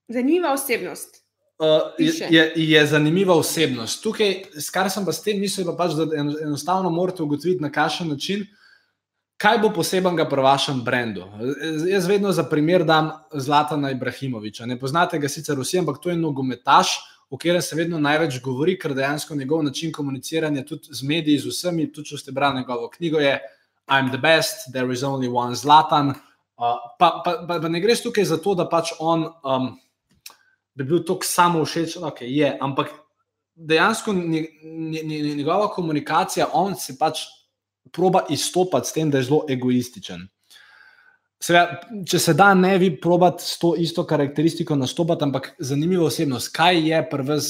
Zanimiva 0.08 0.54
osebnost. 0.54 1.26
Uh, 1.60 1.68
je, 1.98 2.28
je, 2.30 2.54
je 2.56 2.86
zanimiva 2.86 3.36
osebnost. 3.36 4.04
Tukaj, 4.04 4.32
kar 4.72 4.88
sem 4.90 5.06
pa 5.06 5.12
s 5.12 5.22
tem 5.24 5.42
mislil, 5.44 5.68
pa 5.68 5.76
pač, 5.76 5.98
da 6.00 6.08
enostavno 6.16 6.90
morate 6.90 7.24
ugotoviti, 7.24 7.60
na 7.60 7.68
kakšen 7.72 8.10
način, 8.10 8.46
kaj 9.38 9.60
bo 9.60 9.74
posebenega 9.76 10.24
pri 10.30 10.46
vašem 10.48 10.80
brendu. 10.88 11.28
Jaz 11.92 12.08
vedno 12.08 12.32
za 12.32 12.48
primer 12.48 12.88
dam 12.88 13.12
Zlatana 13.34 13.92
Ibrahimoviča. 13.92 14.66
Ne 14.66 14.80
poznate 14.80 15.20
ga 15.20 15.28
sicer 15.28 15.60
vsi, 15.60 15.82
ampak 15.84 16.00
to 16.00 16.10
je 16.10 16.16
nogometaš, 16.16 16.96
o 17.30 17.38
katerem 17.38 17.62
se 17.62 17.76
vedno 17.76 18.00
največ 18.00 18.40
govori, 18.42 18.78
ker 18.80 18.94
dejansko 18.98 19.36
njegov 19.36 19.64
način 19.64 19.92
komuniciranja 19.92 20.66
tudi 20.66 20.94
z 20.94 21.04
mediji, 21.04 21.40
z 21.40 21.54
vsemi, 21.54 21.92
tudi 21.94 22.10
če 22.10 22.18
ste 22.18 22.32
brali 22.32 22.62
njegovo 22.62 22.90
knjigo, 22.90 23.20
je 23.20 23.40
I'm 23.90 24.10
the 24.10 24.18
best, 24.18 24.72
there 24.74 24.94
is 24.94 25.04
only 25.04 25.30
one 25.30 25.56
Zlatan. 25.56 26.10
Uh, 26.60 26.76
pa, 27.00 27.22
pa, 27.26 27.46
pa, 27.48 27.60
pa 27.60 27.70
ne 27.70 27.80
gre 27.82 27.96
tukaj 27.96 28.26
za 28.26 28.38
to, 28.38 28.56
da 28.56 28.68
pač 28.70 28.94
on. 29.00 29.30
Um, 29.44 29.72
bi 30.76 30.86
bil 30.88 31.04
tako 31.04 31.28
samo 31.28 31.66
všeč, 31.66 31.98
da 32.00 32.12
okay, 32.12 32.30
je. 32.32 32.58
Ampak 32.62 32.94
dejansko 33.56 34.14
njegova 34.14 35.68
komunikacija, 35.74 36.48
on 36.54 36.76
se 36.76 36.96
pač 37.00 37.26
proba 37.92 38.26
izstopati 38.30 38.88
s 38.88 38.94
tem, 38.94 39.12
da 39.12 39.18
je 39.18 39.28
zelo 39.28 39.44
egoističen. 39.50 40.28
Seveda, 41.40 41.80
če 42.04 42.20
se 42.20 42.34
da, 42.36 42.50
ne 42.54 42.74
bi 42.82 42.90
probati 43.00 43.46
s 43.48 43.56
to 43.62 43.72
isto 43.80 44.04
karakteristiko 44.04 44.76
nastopati, 44.76 45.24
ampak 45.24 45.54
zanimivo 45.60 46.10
osebnost. 46.10 46.52
Kaj 46.56 46.82
je 46.84 47.00
pri 47.10 47.24
vas 47.30 47.48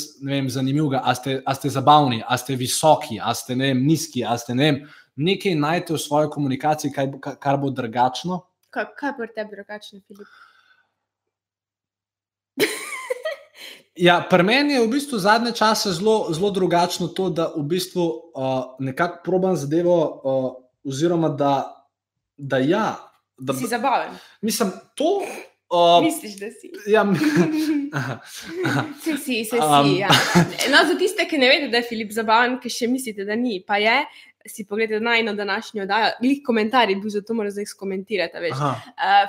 zanimivo? 0.54 0.92
A, 0.94 1.14
a 1.46 1.56
ste 1.58 1.72
zabavni, 1.74 2.22
a 2.22 2.38
ste 2.38 2.56
visoki, 2.56 3.18
a 3.18 3.34
ste 3.34 3.58
vem, 3.58 3.82
nizki, 3.88 4.22
a 4.22 4.38
ste 4.38 4.54
ne 4.54 4.68
vem, 4.68 4.78
nekaj 5.18 5.58
najdete 5.58 5.94
v 5.96 6.04
svoji 6.04 6.30
komunikaciji, 6.30 6.94
kaj, 6.94 7.10
kar 7.42 7.58
bo 7.58 7.74
drugačno. 7.74 8.44
Kaj, 8.70 8.92
kaj 9.00 9.18
bo 9.18 9.26
tebi 9.34 9.58
drugačno, 9.58 10.00
Filip? 10.06 10.28
Ja, 14.00 14.22
pri 14.24 14.46
meni 14.48 14.78
je 14.78 14.84
v 14.86 14.94
bistvu 14.94 15.18
zadnje 15.20 15.52
čase 15.60 15.92
zelo, 15.92 16.30
zelo 16.32 16.54
drugačno 16.56 17.10
to, 17.12 17.28
da 17.36 17.50
v 17.52 17.66
bistvu 17.68 18.06
uh, 18.08 18.78
nekako 18.80 19.18
probam 19.26 19.58
zadevo, 19.60 19.98
uh, 20.00 20.46
oziroma 20.88 21.30
da, 21.36 21.84
da 22.38 22.62
ja. 22.64 23.09
Da 23.40 23.54
si 23.54 23.68
zabaven. 23.68 24.18
Mislim, 24.42 24.72
to. 24.96 25.22
Uh, 25.70 26.04
Misliš, 26.04 26.40
da 26.40 26.48
si? 26.52 26.72
Ja, 26.94 27.06
se 29.04 29.18
si, 29.18 29.46
se 29.46 29.50
si. 29.50 29.58
Um, 29.58 29.98
ja. 29.98 30.08
no, 30.72 30.78
za 30.88 30.98
tiste, 30.98 31.28
ki 31.30 31.38
ne 31.38 31.50
vedo, 31.50 31.68
da 31.70 31.78
je 31.78 31.86
Filip 31.86 32.10
zabaven, 32.12 32.56
ki 32.58 32.72
še 32.74 32.88
mislite, 32.90 33.22
da 33.26 33.38
ni, 33.38 33.60
pa 33.62 33.78
je, 33.78 34.00
si 34.50 34.66
pogledaj 34.66 34.98
na 35.06 35.14
eno 35.20 35.36
današnjo 35.38 35.84
oddajo, 35.84 36.10
veliko 36.24 36.48
komentarjev 36.50 36.98
je 36.98 37.02
bilo, 37.04 37.14
zato 37.14 37.34
moram 37.38 37.54
zdaj 37.54 37.70
skomentirati. 37.70 38.50
Uh, 38.50 38.82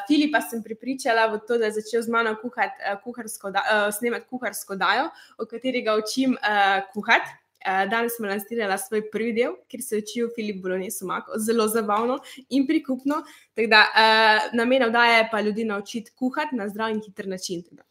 Filipa 0.09 0.41
sem 0.41 0.63
pripričala 0.65 1.27
v 1.29 1.43
to, 1.45 1.59
da 1.61 1.69
je 1.69 1.77
začel 1.83 2.07
z 2.09 2.15
mano 2.17 2.33
kuhat, 2.41 2.73
uh, 2.81 2.97
kuharsko 3.05 3.53
da, 3.53 3.67
uh, 3.67 3.93
snemati 3.93 4.25
kuharsko 4.31 4.81
dajo, 4.81 5.11
o 5.37 5.45
kateri 5.45 5.85
ga 5.85 5.99
učim 6.01 6.39
uh, 6.41 6.81
kuhati. 6.95 7.37
Uh, 7.61 7.91
danes 7.91 8.17
smo 8.17 8.29
lansirali 8.29 8.79
svoj 8.79 9.03
prvi 9.11 9.33
del, 9.37 9.53
kjer 9.69 9.83
se 9.83 10.01
učijo 10.01 10.31
Filip 10.35 10.63
Bolognese 10.63 11.05
Mako, 11.05 11.39
zelo 11.39 11.69
zabavno 11.69 12.19
in 12.49 12.67
prikupno. 12.67 13.23
Da, 13.57 13.85
uh, 13.85 14.57
namen 14.57 14.89
oddaje 14.89 15.19
je 15.19 15.29
pa 15.31 15.41
ljudi 15.41 15.65
naučiti 15.65 16.13
kuhati 16.15 16.57
na 16.57 16.69
zdrav 16.69 16.91
in 16.91 17.03
hiter 17.05 17.29
način. 17.29 17.63
Teda. 17.63 17.83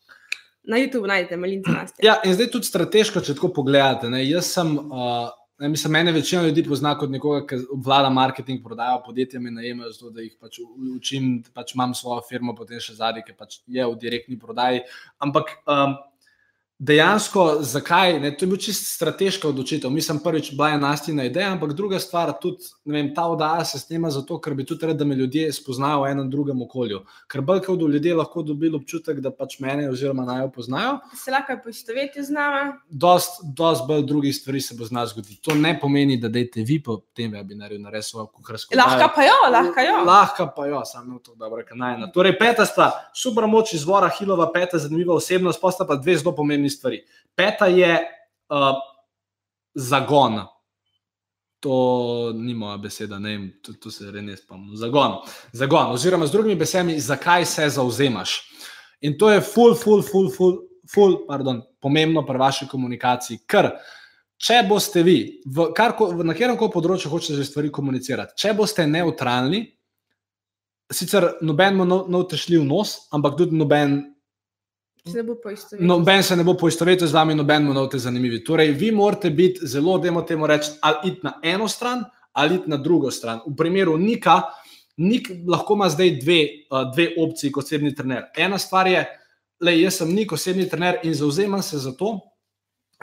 Na 0.63 0.77
YouTubu 0.77 1.07
najdete 1.07 1.37
malince 1.37 1.71
nas. 1.71 1.93
Ja, 2.03 2.19
in 2.25 2.33
zdaj 2.33 2.49
tudi 2.51 2.65
strateško, 2.65 3.21
če 3.21 3.37
tako 3.37 3.53
pogledate. 3.53 4.09
Ne, 4.09 4.23
jaz 4.25 4.49
sem 4.53 4.73
uh, 4.77 5.29
Ne, 5.59 5.67
mislim, 5.69 5.91
mene 5.91 6.11
večina 6.11 6.41
ljudi 6.41 6.63
pozna 6.63 6.93
kot 6.97 7.09
nekoga, 7.11 7.41
ki 7.47 7.57
vlada 7.83 8.09
marketing, 8.09 8.61
prodaja 8.63 9.01
podjetja, 9.05 9.41
me 9.43 9.51
najemajo 9.51 9.89
zato, 9.91 10.11
da 10.15 10.23
jih 10.23 10.37
pač 10.39 10.61
učim, 10.95 11.25
pač 11.53 11.73
imam 11.75 11.91
svojo 11.93 12.21
firmo, 12.29 12.53
potem 12.55 12.79
še 12.79 12.95
zadnji, 12.95 13.25
ki 13.27 13.35
pač 13.35 13.57
je 13.67 13.87
v 13.89 13.97
direktni 13.99 14.39
prodaji. 14.39 14.85
Ampak 15.19 15.51
um, 15.67 15.97
dejansko, 16.79 17.57
zakaj? 17.61 18.19
Ne, 18.19 18.31
to 18.37 18.45
je 18.45 18.49
bil 18.49 18.57
čist 18.57 18.85
strateška 18.95 19.47
odločitev. 19.49 19.91
Mislim, 19.91 20.19
prvič 20.23 20.53
bila 20.55 20.69
je 20.69 20.77
nastina 20.79 21.23
ideja, 21.27 21.51
ampak 21.51 21.73
druga 21.73 21.99
stvar, 21.99 22.31
tudi 22.41 22.63
vem, 22.85 23.11
ta 23.15 23.25
oddaja 23.27 23.65
se 23.65 23.79
snema 23.79 24.09
zato, 24.09 24.39
ker 24.39 24.53
bi 24.55 24.65
tudi 24.65 24.87
rad, 24.87 24.95
da 24.97 25.05
me 25.05 25.15
ljudje 25.15 25.51
spoznajo 25.53 26.01
v 26.03 26.11
enem 26.11 26.29
drugem 26.31 26.61
okolju. 26.61 27.01
Ker 27.27 27.41
bolj 27.41 27.65
kot 27.65 27.81
ljudje 27.81 28.15
lahko 28.15 28.43
dobili 28.43 28.79
občutek, 28.79 29.19
da 29.19 29.31
pač 29.31 29.57
mene 29.59 29.89
oziroma 29.89 30.23
naj 30.25 30.41
jo 30.45 30.51
poznajo. 30.55 30.93
Se 31.23 31.31
lahko 31.31 31.57
poistovetijo 31.63 32.23
z 32.23 32.35
nami. 32.37 32.71
Dost, 32.89 33.41
dost 33.43 33.83
bolj 33.87 34.05
drugih 34.07 34.35
stvari 34.35 34.61
se 34.61 34.75
bo 34.79 34.87
z 34.87 34.95
nas 34.95 35.11
zgoditi. 35.11 35.41
To 35.43 35.55
ne 35.55 35.75
pomeni, 35.79 36.17
da 36.17 36.31
dajte 36.31 36.63
vi 36.63 36.79
po 36.83 37.01
tem 37.13 37.35
webinarju 37.35 37.81
narediti 37.83 38.09
svojo 38.09 38.27
kuharsko. 38.31 38.75
Lahko 38.79 39.11
pa 39.15 39.27
jo, 39.27 39.35
lahko 39.51 39.83
jo. 39.83 39.99
Lahko 40.07 40.47
pa 40.55 40.67
jo, 40.71 40.81
samo 40.85 41.19
to 41.19 41.35
dobro, 41.35 41.65
kaj 41.67 41.77
naj. 41.77 42.07
Torej, 42.15 42.37
peta 42.39 42.65
stvar, 42.65 42.95
super 43.13 43.47
moč 43.51 43.73
izvora 43.75 44.07
Hilova, 44.15 44.47
peta 44.53 44.79
zanimiva 44.79 45.13
osebnost, 45.19 45.59
posta 45.61 45.85
pa 45.85 45.99
dve 45.99 46.15
zelo 46.17 46.35
pomembni 46.35 46.68
stvari. 46.69 47.01
Peta 47.35 47.67
je 47.67 47.97
uh, 48.49 48.71
zagon. 49.75 50.39
To 51.59 52.31
ni 52.35 52.53
moja 52.55 52.77
beseda, 52.79 53.19
ne 53.19 53.29
vem, 53.29 53.47
to, 53.63 53.73
to 53.73 53.91
se 53.91 54.11
res 54.11 54.43
spomnim. 54.45 54.77
Zagon. 54.79 55.19
zagon. 55.51 55.91
Oziroma, 55.91 56.27
z 56.27 56.31
drugimi 56.31 56.55
besedami, 56.55 56.99
zakaj 56.99 57.45
se 57.45 57.69
zauzemaš. 57.69 58.39
In 59.01 59.17
to 59.17 59.31
je 59.31 59.41
ful, 59.41 59.75
ful, 59.75 60.01
ful, 60.03 60.29
ful, 60.31 60.55
ful 60.87 61.17
pardon, 61.27 61.61
pomembno 61.81 62.23
pri 62.25 62.37
vaši 62.37 62.67
komunikaciji. 62.67 63.43
Ker, 63.47 63.71
če 64.39 64.61
boste 64.69 65.03
vi, 65.03 65.41
v, 65.45 65.69
kar, 65.75 65.95
na 66.23 66.35
katerem 66.35 66.57
koli 66.59 66.73
področju 66.73 67.11
hočete 67.11 67.43
stvari 67.47 67.71
komunicirati, 67.71 68.37
če 68.39 68.55
boste 68.55 68.87
neutralni, 68.87 69.65
sicer 70.91 71.35
noben 71.45 71.77
mu 71.77 71.85
notešljiv 71.85 72.63
nos, 72.65 72.95
ampak 73.15 73.37
tudi 73.39 73.59
noben 73.59 73.99
Noben 75.79 76.23
se 76.23 76.35
ne 76.35 76.43
bo 76.43 76.53
poistovetil 76.53 77.07
z 77.07 77.13
vami, 77.13 77.35
noben 77.35 77.63
mu 77.65 77.73
note 77.73 77.99
zanimivi. 77.99 78.43
Torej, 78.43 78.71
vi 78.71 78.91
morate 78.91 79.29
biti 79.29 79.67
zelo, 79.67 79.97
da 79.97 80.07
imamo 80.07 80.25
temu 80.27 80.47
reči, 80.47 80.71
ali 80.81 81.11
iti 81.11 81.19
na 81.23 81.39
eno 81.43 81.67
stran 81.67 82.03
ali 82.33 82.55
iti 82.55 82.69
na 82.69 82.77
drugo 82.77 83.11
stran. 83.11 83.39
V 83.47 83.55
primeru 83.57 83.97
Nika, 83.97 84.41
Nik 84.99 85.29
lahko 85.47 85.73
ima 85.73 85.89
zdaj 85.89 86.09
dve, 86.19 86.39
dve 86.93 87.05
opcije 87.23 87.51
kot 87.51 87.63
osebni 87.63 87.95
trener. 87.95 88.25
Ena 88.37 88.57
stvar 88.59 88.87
je, 88.87 89.05
da 89.59 89.71
jaz 89.71 89.95
sem 89.97 90.11
Nik, 90.11 90.31
osebni 90.35 90.69
trener 90.69 90.99
in 91.03 91.13
zauzemam 91.13 91.61
se 91.63 91.77
za 91.77 91.93
to, 91.95 92.19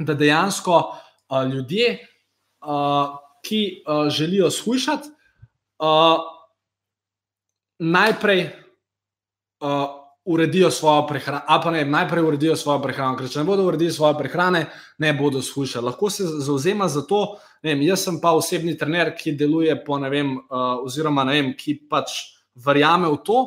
da 0.01 0.15
dejansko 0.15 0.97
ljudje, 1.53 1.99
ki 3.43 3.61
želijo 4.11 4.51
slišati, 4.51 5.09
najprej 7.79 8.51
uredijo 10.27 10.71
svojo 10.71 11.07
prehrano, 11.07 11.41
ali 11.47 11.63
pa 11.65 11.71
ne, 11.71 11.85
najprej 11.85 12.23
uredijo 12.23 12.57
svojo 12.57 12.81
prehrano, 12.83 13.17
ker 13.17 13.29
če 13.31 13.39
ne 13.39 13.47
bodo 13.47 13.67
uredili 13.67 13.93
svoje 13.95 14.17
prehrane, 14.19 14.65
ne 14.99 15.13
bodo 15.15 15.43
skušali. 15.43 15.87
Lahko 15.87 16.11
se 16.11 16.27
zauzema 16.27 16.89
za 16.89 17.05
to. 17.07 17.37
Vem, 17.63 17.83
jaz 17.87 18.03
sem 18.05 18.19
pa 18.21 18.33
osebni 18.35 18.75
trener, 18.79 19.13
ki 19.17 19.37
deluje 19.39 19.77
po 19.85 19.99
ne 19.99 20.11
vem, 20.11 20.35
uh, 20.37 20.83
oziroma 20.83 21.25
ne 21.25 21.37
vem, 21.39 21.53
ki 21.59 21.79
pač 21.91 22.19
verjame 22.67 23.09
v 23.13 23.21
to, 23.27 23.45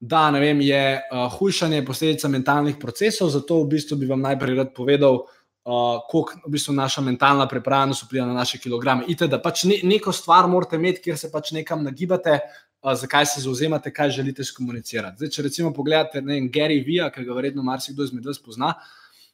da 0.00 0.28
vem, 0.30 0.60
je 0.60 0.82
uh, 0.98 1.28
hujšanje 1.32 1.84
posledica 1.86 2.28
mentalnih 2.28 2.76
procesov, 2.76 3.30
zato 3.30 3.62
v 3.62 3.70
bistvu 3.76 3.96
bi 4.02 4.10
vam 4.10 4.20
najprej 4.20 4.58
rad 4.58 4.74
povedal, 4.76 5.22
uh, 5.22 6.02
koliko 6.10 6.42
v 6.44 6.52
bistvu 6.52 6.74
naša 6.76 7.04
mentalna 7.06 7.46
pripravljenost 7.48 8.04
vpliva 8.04 8.26
na 8.26 8.34
naše 8.34 8.58
kilograme. 8.58 9.08
Ite, 9.08 9.30
da 9.32 9.40
pač 9.40 9.64
ne, 9.64 9.80
neko 9.82 10.12
stvar 10.12 10.48
morate 10.50 10.76
imeti, 10.76 11.06
kjer 11.06 11.18
se 11.18 11.32
pač 11.32 11.54
nekam 11.56 11.84
nagibate, 11.86 12.40
zakaj 12.82 13.26
se 13.26 13.40
zauzemate, 13.40 13.92
kaj 13.92 14.10
želite 14.10 14.44
skomunicirati. 14.44 15.16
Zdaj, 15.16 15.30
če 15.30 15.42
recimo 15.42 15.72
pogledate 15.72 16.22
ne, 16.22 16.40
Gary 16.50 16.80
Vija, 16.86 17.10
ki 17.14 17.24
ga 17.24 17.36
verjetno 17.36 17.62
marsikdo 17.62 18.04
izmed 18.04 18.26
vas 18.26 18.40
pozna. 18.42 18.74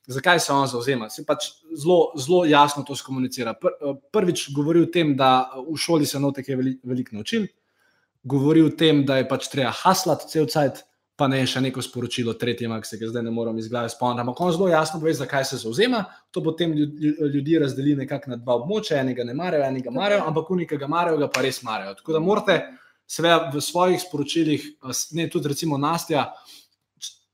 Zakaj 0.08 0.40
se 0.40 0.52
on 0.52 0.66
zauzema? 0.68 1.10
Se 1.12 1.24
pač 1.24 1.50
zelo, 1.76 2.12
zelo 2.16 2.44
jasno 2.48 2.82
to 2.84 2.96
skomunicira. 2.96 3.52
Pr, 3.60 3.96
prvič 4.12 4.46
govori 4.56 4.84
o 4.84 4.90
tem, 4.92 5.14
da 5.16 5.50
v 5.64 5.76
šoli 5.76 6.06
se 6.08 6.20
notek 6.20 6.48
je 6.48 6.56
veliko 6.56 6.88
velik 6.88 7.10
naučil, 7.12 7.44
govori 8.24 8.62
o 8.64 8.70
tem, 8.70 9.04
da 9.04 9.18
je 9.18 9.28
pač 9.28 9.50
treba 9.52 9.72
haslati 9.82 10.28
cel 10.32 10.48
cajt, 10.48 10.84
pa 11.18 11.26
ne 11.28 11.40
še 11.50 11.60
neko 11.60 11.82
sporočilo 11.82 12.36
tretjemu, 12.38 12.78
ki 12.80 12.88
se 12.88 12.98
ga 13.00 13.08
zdaj 13.10 13.24
ne 13.26 13.32
moram 13.34 13.56
iz 13.58 13.68
glave 13.68 13.90
spomniti. 13.90 14.22
Ampak 14.22 14.40
on 14.40 14.52
zelo 14.54 14.68
jasno 14.70 15.00
pove, 15.00 15.12
zakaj 15.18 15.44
se 15.44 15.60
zauzema. 15.60 16.04
To 16.30 16.40
potem 16.44 16.72
ljudi 16.76 17.58
razdeli 17.58 17.96
nekako 17.98 18.32
na 18.32 18.38
dva 18.38 18.54
območja, 18.60 19.00
enega 19.02 19.26
ne 19.26 19.34
marajo, 19.34 19.64
enega 19.66 19.92
marajo, 19.92 20.22
ampak 20.30 20.52
unika 20.54 20.78
ga 20.78 20.88
marajo, 20.88 21.18
ga 21.18 21.28
pa 21.34 21.42
res 21.42 21.58
marajo. 21.66 21.96
Tako 21.98 22.14
da 22.16 22.22
morate 22.22 22.60
seveda 23.08 23.50
v 23.54 23.60
svojih 23.64 24.00
sporočilih, 24.02 24.66
ne 25.16 25.28
tudi 25.32 25.48
recimo 25.48 25.78
Nastja, 25.80 26.28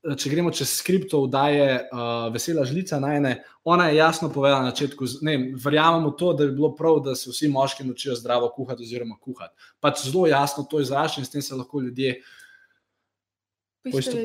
če 0.05 0.29
gremo 0.29 0.51
čez 0.53 0.69
skriptov, 0.79 1.25
da 1.33 1.47
je 1.49 1.67
uh, 1.81 2.27
vesela 2.33 2.65
žlica 2.67 2.99
na 3.01 3.15
ene, 3.17 3.33
ona 3.65 3.89
je 3.89 3.97
jasno 3.97 4.29
povedala 4.29 4.67
na 4.67 4.71
začetku, 4.71 5.07
ne, 5.25 5.35
verjamemo 5.63 6.11
to, 6.13 6.33
da 6.37 6.45
bi 6.45 6.53
bilo 6.53 6.71
prav, 6.77 6.99
da 7.05 7.15
se 7.17 7.31
vsi 7.31 7.49
moški 7.49 7.87
naučijo 7.87 8.15
zdravo 8.15 8.51
kuhati 8.53 8.85
oziroma 8.85 9.17
kuhati. 9.17 9.55
Pač 9.81 10.05
zelo 10.05 10.27
jasno 10.29 10.63
to 10.69 10.79
izraža 10.83 11.21
in 11.21 11.25
s 11.25 11.33
tem 11.33 11.41
se 11.41 11.57
lahko 11.57 11.81
ljudje 11.81 12.19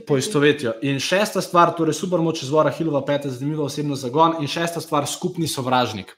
poistovetijo. 0.07 0.75
In 0.83 1.01
šesta 1.01 1.41
stvar, 1.45 1.73
torej 1.77 1.97
super 1.97 2.21
moč 2.21 2.43
izvora 2.45 2.73
Hilova, 2.73 3.03
peta 3.05 3.33
zanimiva 3.33 3.65
osebno 3.65 3.97
zagon 3.97 4.39
in 4.41 4.49
šesta 4.49 4.81
stvar, 4.81 5.09
skupni 5.09 5.49
sovražnik. 5.49 6.17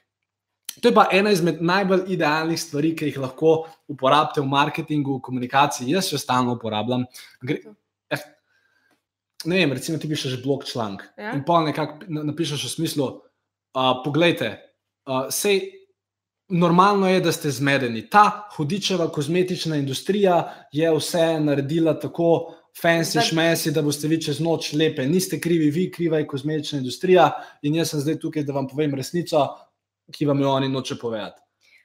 To 0.81 0.89
je 0.89 0.93
pa 0.95 1.07
ena 1.11 1.31
izmed 1.31 1.61
najbolj 1.61 2.07
idealnih 2.15 2.59
stvari, 2.59 2.95
ki 2.97 3.11
jih 3.11 3.19
lahko 3.21 3.53
uporabite 3.91 4.41
v 4.41 4.49
marketingu, 4.49 5.17
v 5.17 5.25
komunikaciji. 5.27 5.91
Jaz 5.93 6.11
jo 6.13 6.17
stalno 6.17 6.55
uporabljam. 6.57 7.05
Gre, 7.41 7.59
ne 9.45 9.59
vem, 9.59 9.73
recimo 9.73 9.97
ti 9.97 10.09
pišeš 10.09 10.41
blog 10.43 10.65
članek 10.65 11.03
ja. 11.17 11.33
in 11.35 11.43
pa 11.45 11.61
nekako 11.63 12.05
napišeš 12.07 12.65
v 12.65 12.69
smislu, 12.69 13.05
uh, 13.05 13.93
poglejte, 14.05 14.55
uh, 15.05 15.27
sej 15.29 15.61
normalno 16.49 17.09
je, 17.09 17.21
da 17.21 17.31
ste 17.31 17.51
zmedeni. 17.51 18.07
Ta 18.09 18.47
hudičeva 18.55 19.09
kozmetična 19.11 19.77
industrija 19.77 20.67
je 20.71 20.91
vse 20.95 21.39
naredila 21.39 21.99
tako 21.99 22.55
fancy 22.81 23.21
šmesi, 23.29 23.71
da 23.71 23.81
boste 23.81 24.07
vi 24.07 24.21
čez 24.21 24.39
noč 24.39 24.73
lepe. 24.73 25.05
Niste 25.05 25.39
krivi 25.41 25.69
vi, 25.71 25.91
kriva 25.91 26.17
je 26.17 26.27
kozmetična 26.27 26.79
industrija 26.79 27.31
in 27.61 27.75
jaz 27.75 27.93
sem 27.93 27.99
zdaj 27.99 28.19
tukaj, 28.19 28.43
da 28.43 28.53
vam 28.53 28.67
povem 28.67 28.95
resnico, 28.95 29.47
ki 30.11 30.25
vam 30.25 30.41
jo 30.41 30.51
oni 30.51 30.69
noče 30.69 30.97
povedati. 30.99 31.41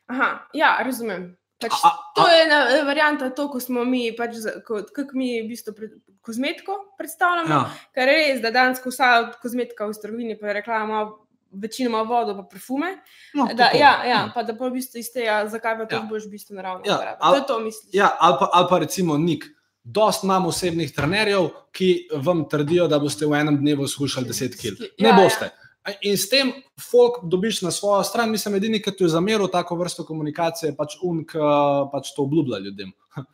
Aha, 0.09 0.49
ja, 0.57 0.79
razumem. 0.85 1.37
Pač 1.59 1.75
a, 1.75 1.89
a, 1.91 2.13
to 2.15 2.25
je 2.31 2.43
ena 2.45 2.59
eh, 2.71 2.85
varianta, 2.87 3.31
to, 3.35 3.49
ko 3.51 3.61
smo 3.61 3.83
mi, 3.85 4.09
pač, 4.17 4.39
kako 4.65 5.09
mi 5.19 5.41
v 5.43 5.49
bistvu 5.51 5.75
pred, 5.75 5.97
kozmetiko 6.23 6.77
predstavljamo. 6.99 7.51
Ja. 7.51 7.63
Ker 7.95 8.13
je 8.13 8.15
res, 8.15 8.43
da 8.45 8.53
danes 8.55 8.83
vsa 8.85 9.09
kozmetika 9.43 9.89
v 9.89 9.97
trgovini 9.99 10.39
pa 10.39 10.55
reklama. 10.57 11.09
Večinoma 11.49 12.03
vodo, 12.05 12.35
pa 12.37 12.43
perfume. 12.45 12.91
No, 13.33 13.47
da, 13.57 13.71
ja, 13.73 13.95
ja, 14.05 14.09
ja. 14.11 14.19
Pa 14.35 14.43
da 14.45 14.53
pa 14.53 14.67
v 14.69 14.75
bistvu 14.75 15.01
iz 15.01 15.09
tega, 15.09 15.39
zakaj 15.49 15.79
pa 15.79 15.87
to 15.89 15.97
ja. 15.97 16.03
boš 16.05 16.27
v 16.29 16.35
bistvu 16.37 16.59
naravno. 16.59 16.85
Ja, 16.85 17.15
al, 17.25 17.39
to 17.49 17.57
misliš. 17.65 17.89
Ja, 17.97 18.11
ali 18.21 18.37
pa, 18.37 18.51
al 18.53 18.69
pa 18.69 18.83
recimo 18.85 19.17
nik. 19.19 19.49
Dost 19.81 20.27
imamo 20.27 20.53
osebnih 20.53 20.93
trenerjev, 20.93 21.49
ki 21.73 21.89
vam 22.21 22.43
trdijo, 22.53 22.85
da 22.93 22.99
boste 23.01 23.25
v 23.25 23.39
enem 23.41 23.57
dnevu 23.63 23.89
skušali 23.89 24.29
10 24.29 24.59
kg. 24.61 24.91
Ne 25.01 25.09
ja, 25.09 25.17
boste. 25.17 25.49
Ja. 25.49 25.68
In 26.03 26.17
s 26.19 26.29
tem 26.29 26.53
folk 26.91 27.23
dobiš 27.23 27.63
na 27.63 27.71
svojo 27.71 28.03
stran, 28.05 28.31
mislim, 28.31 28.55
edini, 28.59 28.83
ki 28.83 28.93
ti 28.97 29.05
je 29.05 29.13
zameril 29.15 29.49
tako 29.53 29.77
vrsto 29.81 30.05
komunikacije, 30.05 30.75
pač 30.77 30.99
un, 31.03 31.25
ki 31.27 31.51
pač 31.93 32.13
to 32.17 32.27
obljublja 32.27 32.59
ljudem. 32.65 32.93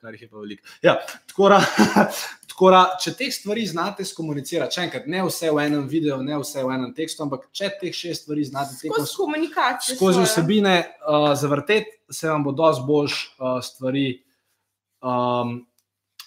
Kar 0.00 0.14
jih 0.14 0.22
je 0.22 0.28
pa 0.28 0.38
veliko. 0.38 0.66
Ja, 0.82 0.96
tako 1.30 1.50
da, 2.72 2.82
če 3.04 3.14
te 3.16 3.30
stvari 3.32 3.64
znate 3.66 4.04
skomunicirati, 4.04 4.74
če 4.74 4.82
enkrat 4.88 5.06
ne 5.08 5.22
vse 5.28 5.52
v 5.54 5.62
enem 5.62 5.86
videu, 5.88 6.18
ne 6.26 6.40
vse 6.42 6.64
v 6.66 6.74
enem 6.74 6.90
tekstu, 6.96 7.22
ampak 7.24 7.46
če 7.56 7.70
teh 7.80 7.94
šest 7.94 8.26
stvari 8.26 8.44
znate 8.44 8.74
skozi 8.76 9.14
komunikacijo, 9.16 9.96
skozi 9.96 10.26
vsebine 10.26 10.74
uh, 10.82 11.30
zavrteti, 11.38 12.00
se 12.10 12.28
vam 12.28 12.44
bo 12.44 12.52
dosti 12.52 12.84
boljš 12.88 13.20
uh, 13.38 13.60
stvari 13.64 14.08
um, 15.00 15.60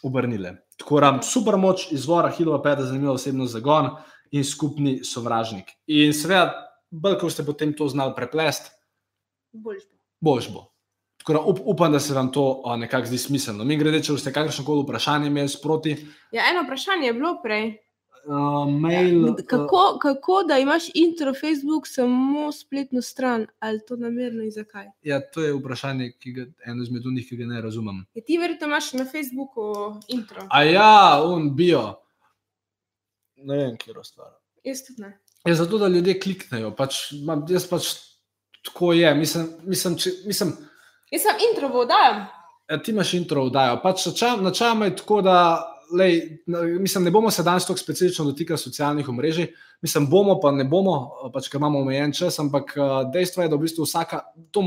obrnile. 0.03 0.55
Tako 0.79 1.03
da, 1.03 1.11
super 1.21 1.59
moč 1.59 1.91
izvora 1.93 2.31
Hilova, 2.33 2.61
peta, 2.63 2.87
zanimivo 2.87 3.13
osebno 3.19 3.45
zagon 3.45 3.91
in 4.33 4.43
skupni 4.43 4.99
sovražnik. 5.05 5.71
In 5.87 6.13
seveda, 6.13 6.53
bolj 6.89 7.19
ko 7.21 7.29
ste 7.29 7.45
potem 7.45 7.73
to 7.77 7.87
znali 7.87 8.15
preplesti, 8.17 8.71
boljš 9.53 9.83
bo. 9.89 9.97
Boljš 10.19 10.49
bo. 10.53 10.67
Tako 11.23 11.33
da 11.33 11.39
up, 11.39 11.59
upam, 11.63 11.91
da 11.91 11.99
se 11.99 12.13
vam 12.13 12.31
to 12.31 12.63
nekako 12.77 13.07
zdi 13.07 13.17
smiselno. 13.17 13.63
Mi 13.63 13.77
grede, 13.77 14.01
če 14.03 14.17
ste 14.17 14.33
kakršno 14.33 14.65
koli 14.65 14.83
vprašanje 14.83 15.29
imeli 15.29 15.49
sproti. 15.49 15.95
Ja, 16.35 16.49
eno 16.51 16.65
vprašanje 16.65 17.07
je 17.07 17.13
bilo 17.13 17.37
prej. 17.43 17.77
Uh, 18.23 18.69
mail, 18.71 19.25
ja, 19.27 19.33
kako, 19.47 19.97
kako 20.01 20.43
da 20.47 20.57
imaš 20.57 20.83
intro 20.95 21.33
Facebook 21.33 21.87
samo 21.87 22.51
spletno 22.51 23.01
stran, 23.01 23.47
ali 23.59 23.79
to 23.87 23.95
namerno 23.95 24.43
in 24.43 24.51
zakaj? 24.51 24.85
Ja, 25.03 25.19
to 25.31 25.43
je 25.43 25.53
vprašanje, 25.53 26.11
ki 26.19 26.31
ga 26.31 26.45
eno 26.65 26.83
izmed 26.83 27.03
njih, 27.15 27.27
ki 27.29 27.37
ga 27.37 27.45
ne 27.45 27.61
razumem. 27.61 28.05
Je 28.13 28.23
ti 28.23 28.37
verjetno 28.37 28.67
imaš 28.67 28.93
na 28.93 29.05
Facebooku 29.05 29.73
intro? 30.07 30.47
A 30.49 30.63
ja, 30.63 31.21
on 31.23 31.55
bio 31.55 32.02
ne 33.43 33.57
vem, 33.59 33.77
kje 33.77 33.93
je 33.93 34.03
stvar. 34.07 34.31
Jaz 34.63 34.85
tudi 34.87 35.05
ne. 35.05 35.13
Je 35.45 35.55
zato, 35.59 35.77
da 35.77 35.87
ljudje 35.91 36.19
kliknejo. 36.23 36.71
Pač, 36.75 37.09
jaz 37.49 37.67
pač 37.67 37.89
tako 38.63 38.93
je. 38.93 39.11
Mislim, 39.15 39.49
mislim, 39.67 39.97
če, 39.99 40.13
mislim, 40.25 40.55
jaz 41.11 41.27
sem 41.27 41.45
intro 41.49 41.69
vodajal. 41.73 42.23
Ja, 42.71 42.79
ti 42.79 42.93
imaš 42.95 43.13
intro 43.19 43.43
vodajal. 43.49 43.81
Pač 43.83 44.07
Načeloma 44.39 44.87
je 44.87 44.95
tako, 45.01 45.19
da 45.25 45.35
lej, 45.93 46.39
mislim, 46.79 47.03
ne 47.03 47.11
bomo 47.11 47.31
se 47.31 47.43
danes 47.43 47.65
tako 47.67 47.79
specifično 47.79 48.25
dotikali 48.25 48.57
socialnih 48.57 49.09
omrežij. 49.09 49.47
Mislim, 49.81 50.07
bomo, 50.09 50.39
pa 50.41 50.51
ne 50.51 50.63
bomo, 50.63 50.95
pač, 51.33 51.49
ker 51.51 51.59
imamo 51.59 51.81
omejen 51.83 52.13
čas, 52.13 52.39
ampak 52.39 52.73
dejstvo 53.13 53.43
je, 53.43 53.49
da 53.51 53.59
v 53.59 53.65
bistvu 53.65 53.87
vsaka, 53.87 54.21
to, 54.51 54.63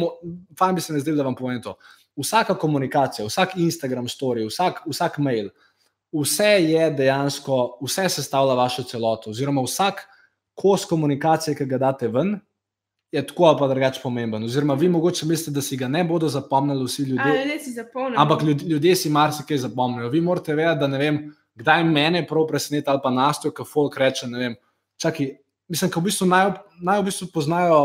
fajn 0.58 0.74
bi 0.76 0.84
se 0.84 0.92
ne 0.92 1.00
zdelo, 1.00 1.16
da 1.22 1.28
vam 1.28 1.38
povem 1.38 1.62
to. 1.62 1.76
Vsaka 2.16 2.56
komunikacija, 2.56 3.26
vsak 3.26 3.56
Instagram 3.60 4.08
story, 4.12 4.46
vsak, 4.48 4.84
vsak 4.88 5.18
mail, 5.24 5.50
vse 6.12 6.50
je 6.62 6.90
dejansko, 6.90 7.78
vse 7.82 8.08
sestavlja 8.08 8.54
vašo 8.54 8.82
celoto, 8.82 9.30
oziroma 9.30 9.62
vsak 9.62 10.06
kos 10.54 10.84
komunikacije, 10.84 11.56
ki 11.56 11.66
ga 11.66 11.78
date 11.78 12.08
ven. 12.08 12.38
Je 13.12 13.22
tako 13.26 13.44
ali 13.44 13.58
pa 13.58 13.68
drugače 13.68 14.00
pomemben. 14.02 14.44
Oziroma, 14.44 14.74
vi 14.74 14.88
mogoče 14.88 15.26
mislite, 15.26 15.54
da 15.54 15.62
si 15.62 15.76
ga 15.76 15.88
ne 15.88 16.04
bodo 16.04 16.28
zapomnili 16.28 16.84
vsi 16.84 17.02
ljudje. 17.02 17.24
Ali 17.24 17.38
ljudje 17.38 17.58
si 17.58 17.72
zapomnijo? 17.72 18.20
Ampak 18.20 18.42
ljudje, 18.42 18.68
ljudje 18.68 18.96
si 18.96 19.10
marsikaj 19.10 19.58
zapomnijo. 19.58 20.08
Vi 20.08 20.20
morate 20.20 20.54
vedeti, 20.54 20.80
da 20.80 20.86
ne 20.86 20.98
vem, 20.98 21.20
kdaj 21.54 21.84
mene 21.84 22.26
prav 22.26 22.46
preseneti 22.46 22.90
ali 22.90 23.00
pa 23.02 23.10
nastojo, 23.10 23.54
ko 23.54 23.64
folk 23.64 23.96
reče. 23.96 24.26
Ne 24.26 24.38
vem, 24.38 24.56
čakaj, 24.96 25.30
mislim, 25.68 25.90
da 25.90 26.00
v 26.00 26.04
bistvu 26.04 26.26
naj, 26.26 26.50
naj 26.82 27.00
v 27.00 27.04
bistvu 27.04 27.28
poznajo. 27.34 27.78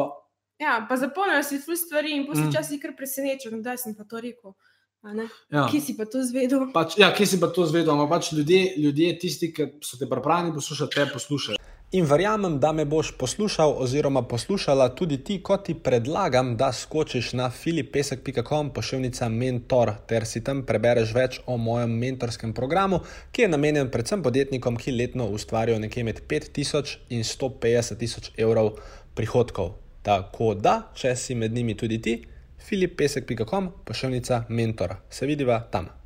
Ja, 0.60 0.86
pa 0.90 0.98
zapomnijo 0.98 1.44
si 1.44 1.58
vse 1.58 1.76
stvari 1.86 2.16
in 2.16 2.26
počasi 2.28 2.76
mm. 2.76 2.82
kar 2.82 2.96
presenečajo, 2.98 3.60
kdaj 3.60 3.78
sem 3.78 3.96
pa 3.96 4.04
to 4.04 4.20
rekel. 4.22 4.54
Ja. 5.50 5.66
Kje 5.66 5.82
si 5.82 5.98
pa 5.98 6.06
to 6.06 6.22
zvedel? 6.22 6.68
Pač, 6.70 6.94
ja, 7.02 7.10
kje 7.10 7.26
si 7.26 7.38
pa 7.42 7.50
to 7.50 7.66
zvedel? 7.66 7.96
Ampak 7.96 8.22
pač 8.22 8.32
ljudje, 8.38 8.78
ljudje, 8.78 9.16
tisti, 9.18 9.50
ki 9.50 9.66
so 9.82 9.98
te 9.98 10.06
pripravljeni 10.06 10.54
poslušati, 10.54 10.94
te 10.94 11.06
poslušajo. 11.14 11.58
In 11.98 12.06
verjamem, 12.08 12.60
da 12.62 12.70
me 12.72 12.86
boš 12.86 13.10
poslušal 13.20 13.74
oziroma 13.84 14.22
poslušala 14.24 14.94
tudi 14.96 15.18
ti, 15.26 15.42
kot 15.44 15.66
ti 15.68 15.74
predlagam, 15.74 16.54
da 16.58 16.70
skočiš 16.72 17.34
na 17.34 17.50
filipesek.com 17.50 18.70
pošiljka 18.78 19.28
mentor 19.30 19.92
ter 20.08 20.26
si 20.30 20.44
tam 20.44 20.62
prebereš 20.70 21.12
več 21.18 21.42
o 21.50 21.58
mojem 21.58 21.98
mentorskem 22.00 22.54
programu, 22.54 23.02
ki 23.34 23.42
je 23.42 23.52
namenjen 23.52 23.90
predvsem 23.92 24.24
podjetnikom, 24.24 24.78
ki 24.78 24.96
letno 24.96 25.28
ustvarijo 25.34 25.82
nekje 25.82 26.04
med 26.08 26.22
5000 26.30 27.10
in 27.10 27.26
150 27.28 28.00
tisoč 28.00 28.32
evrov 28.38 28.78
prihodkov. 29.18 29.74
Tako 30.06 30.54
da, 30.56 30.94
če 30.96 31.16
si 31.18 31.36
med 31.36 31.52
njimi 31.52 31.76
tudi 31.76 32.00
ti, 32.02 32.22
filipesek.com, 32.66 33.72
pošiljka 33.86 34.46
mentor. 34.50 34.96
Se 35.10 35.26
vidiva 35.26 35.60
tam. 35.72 36.01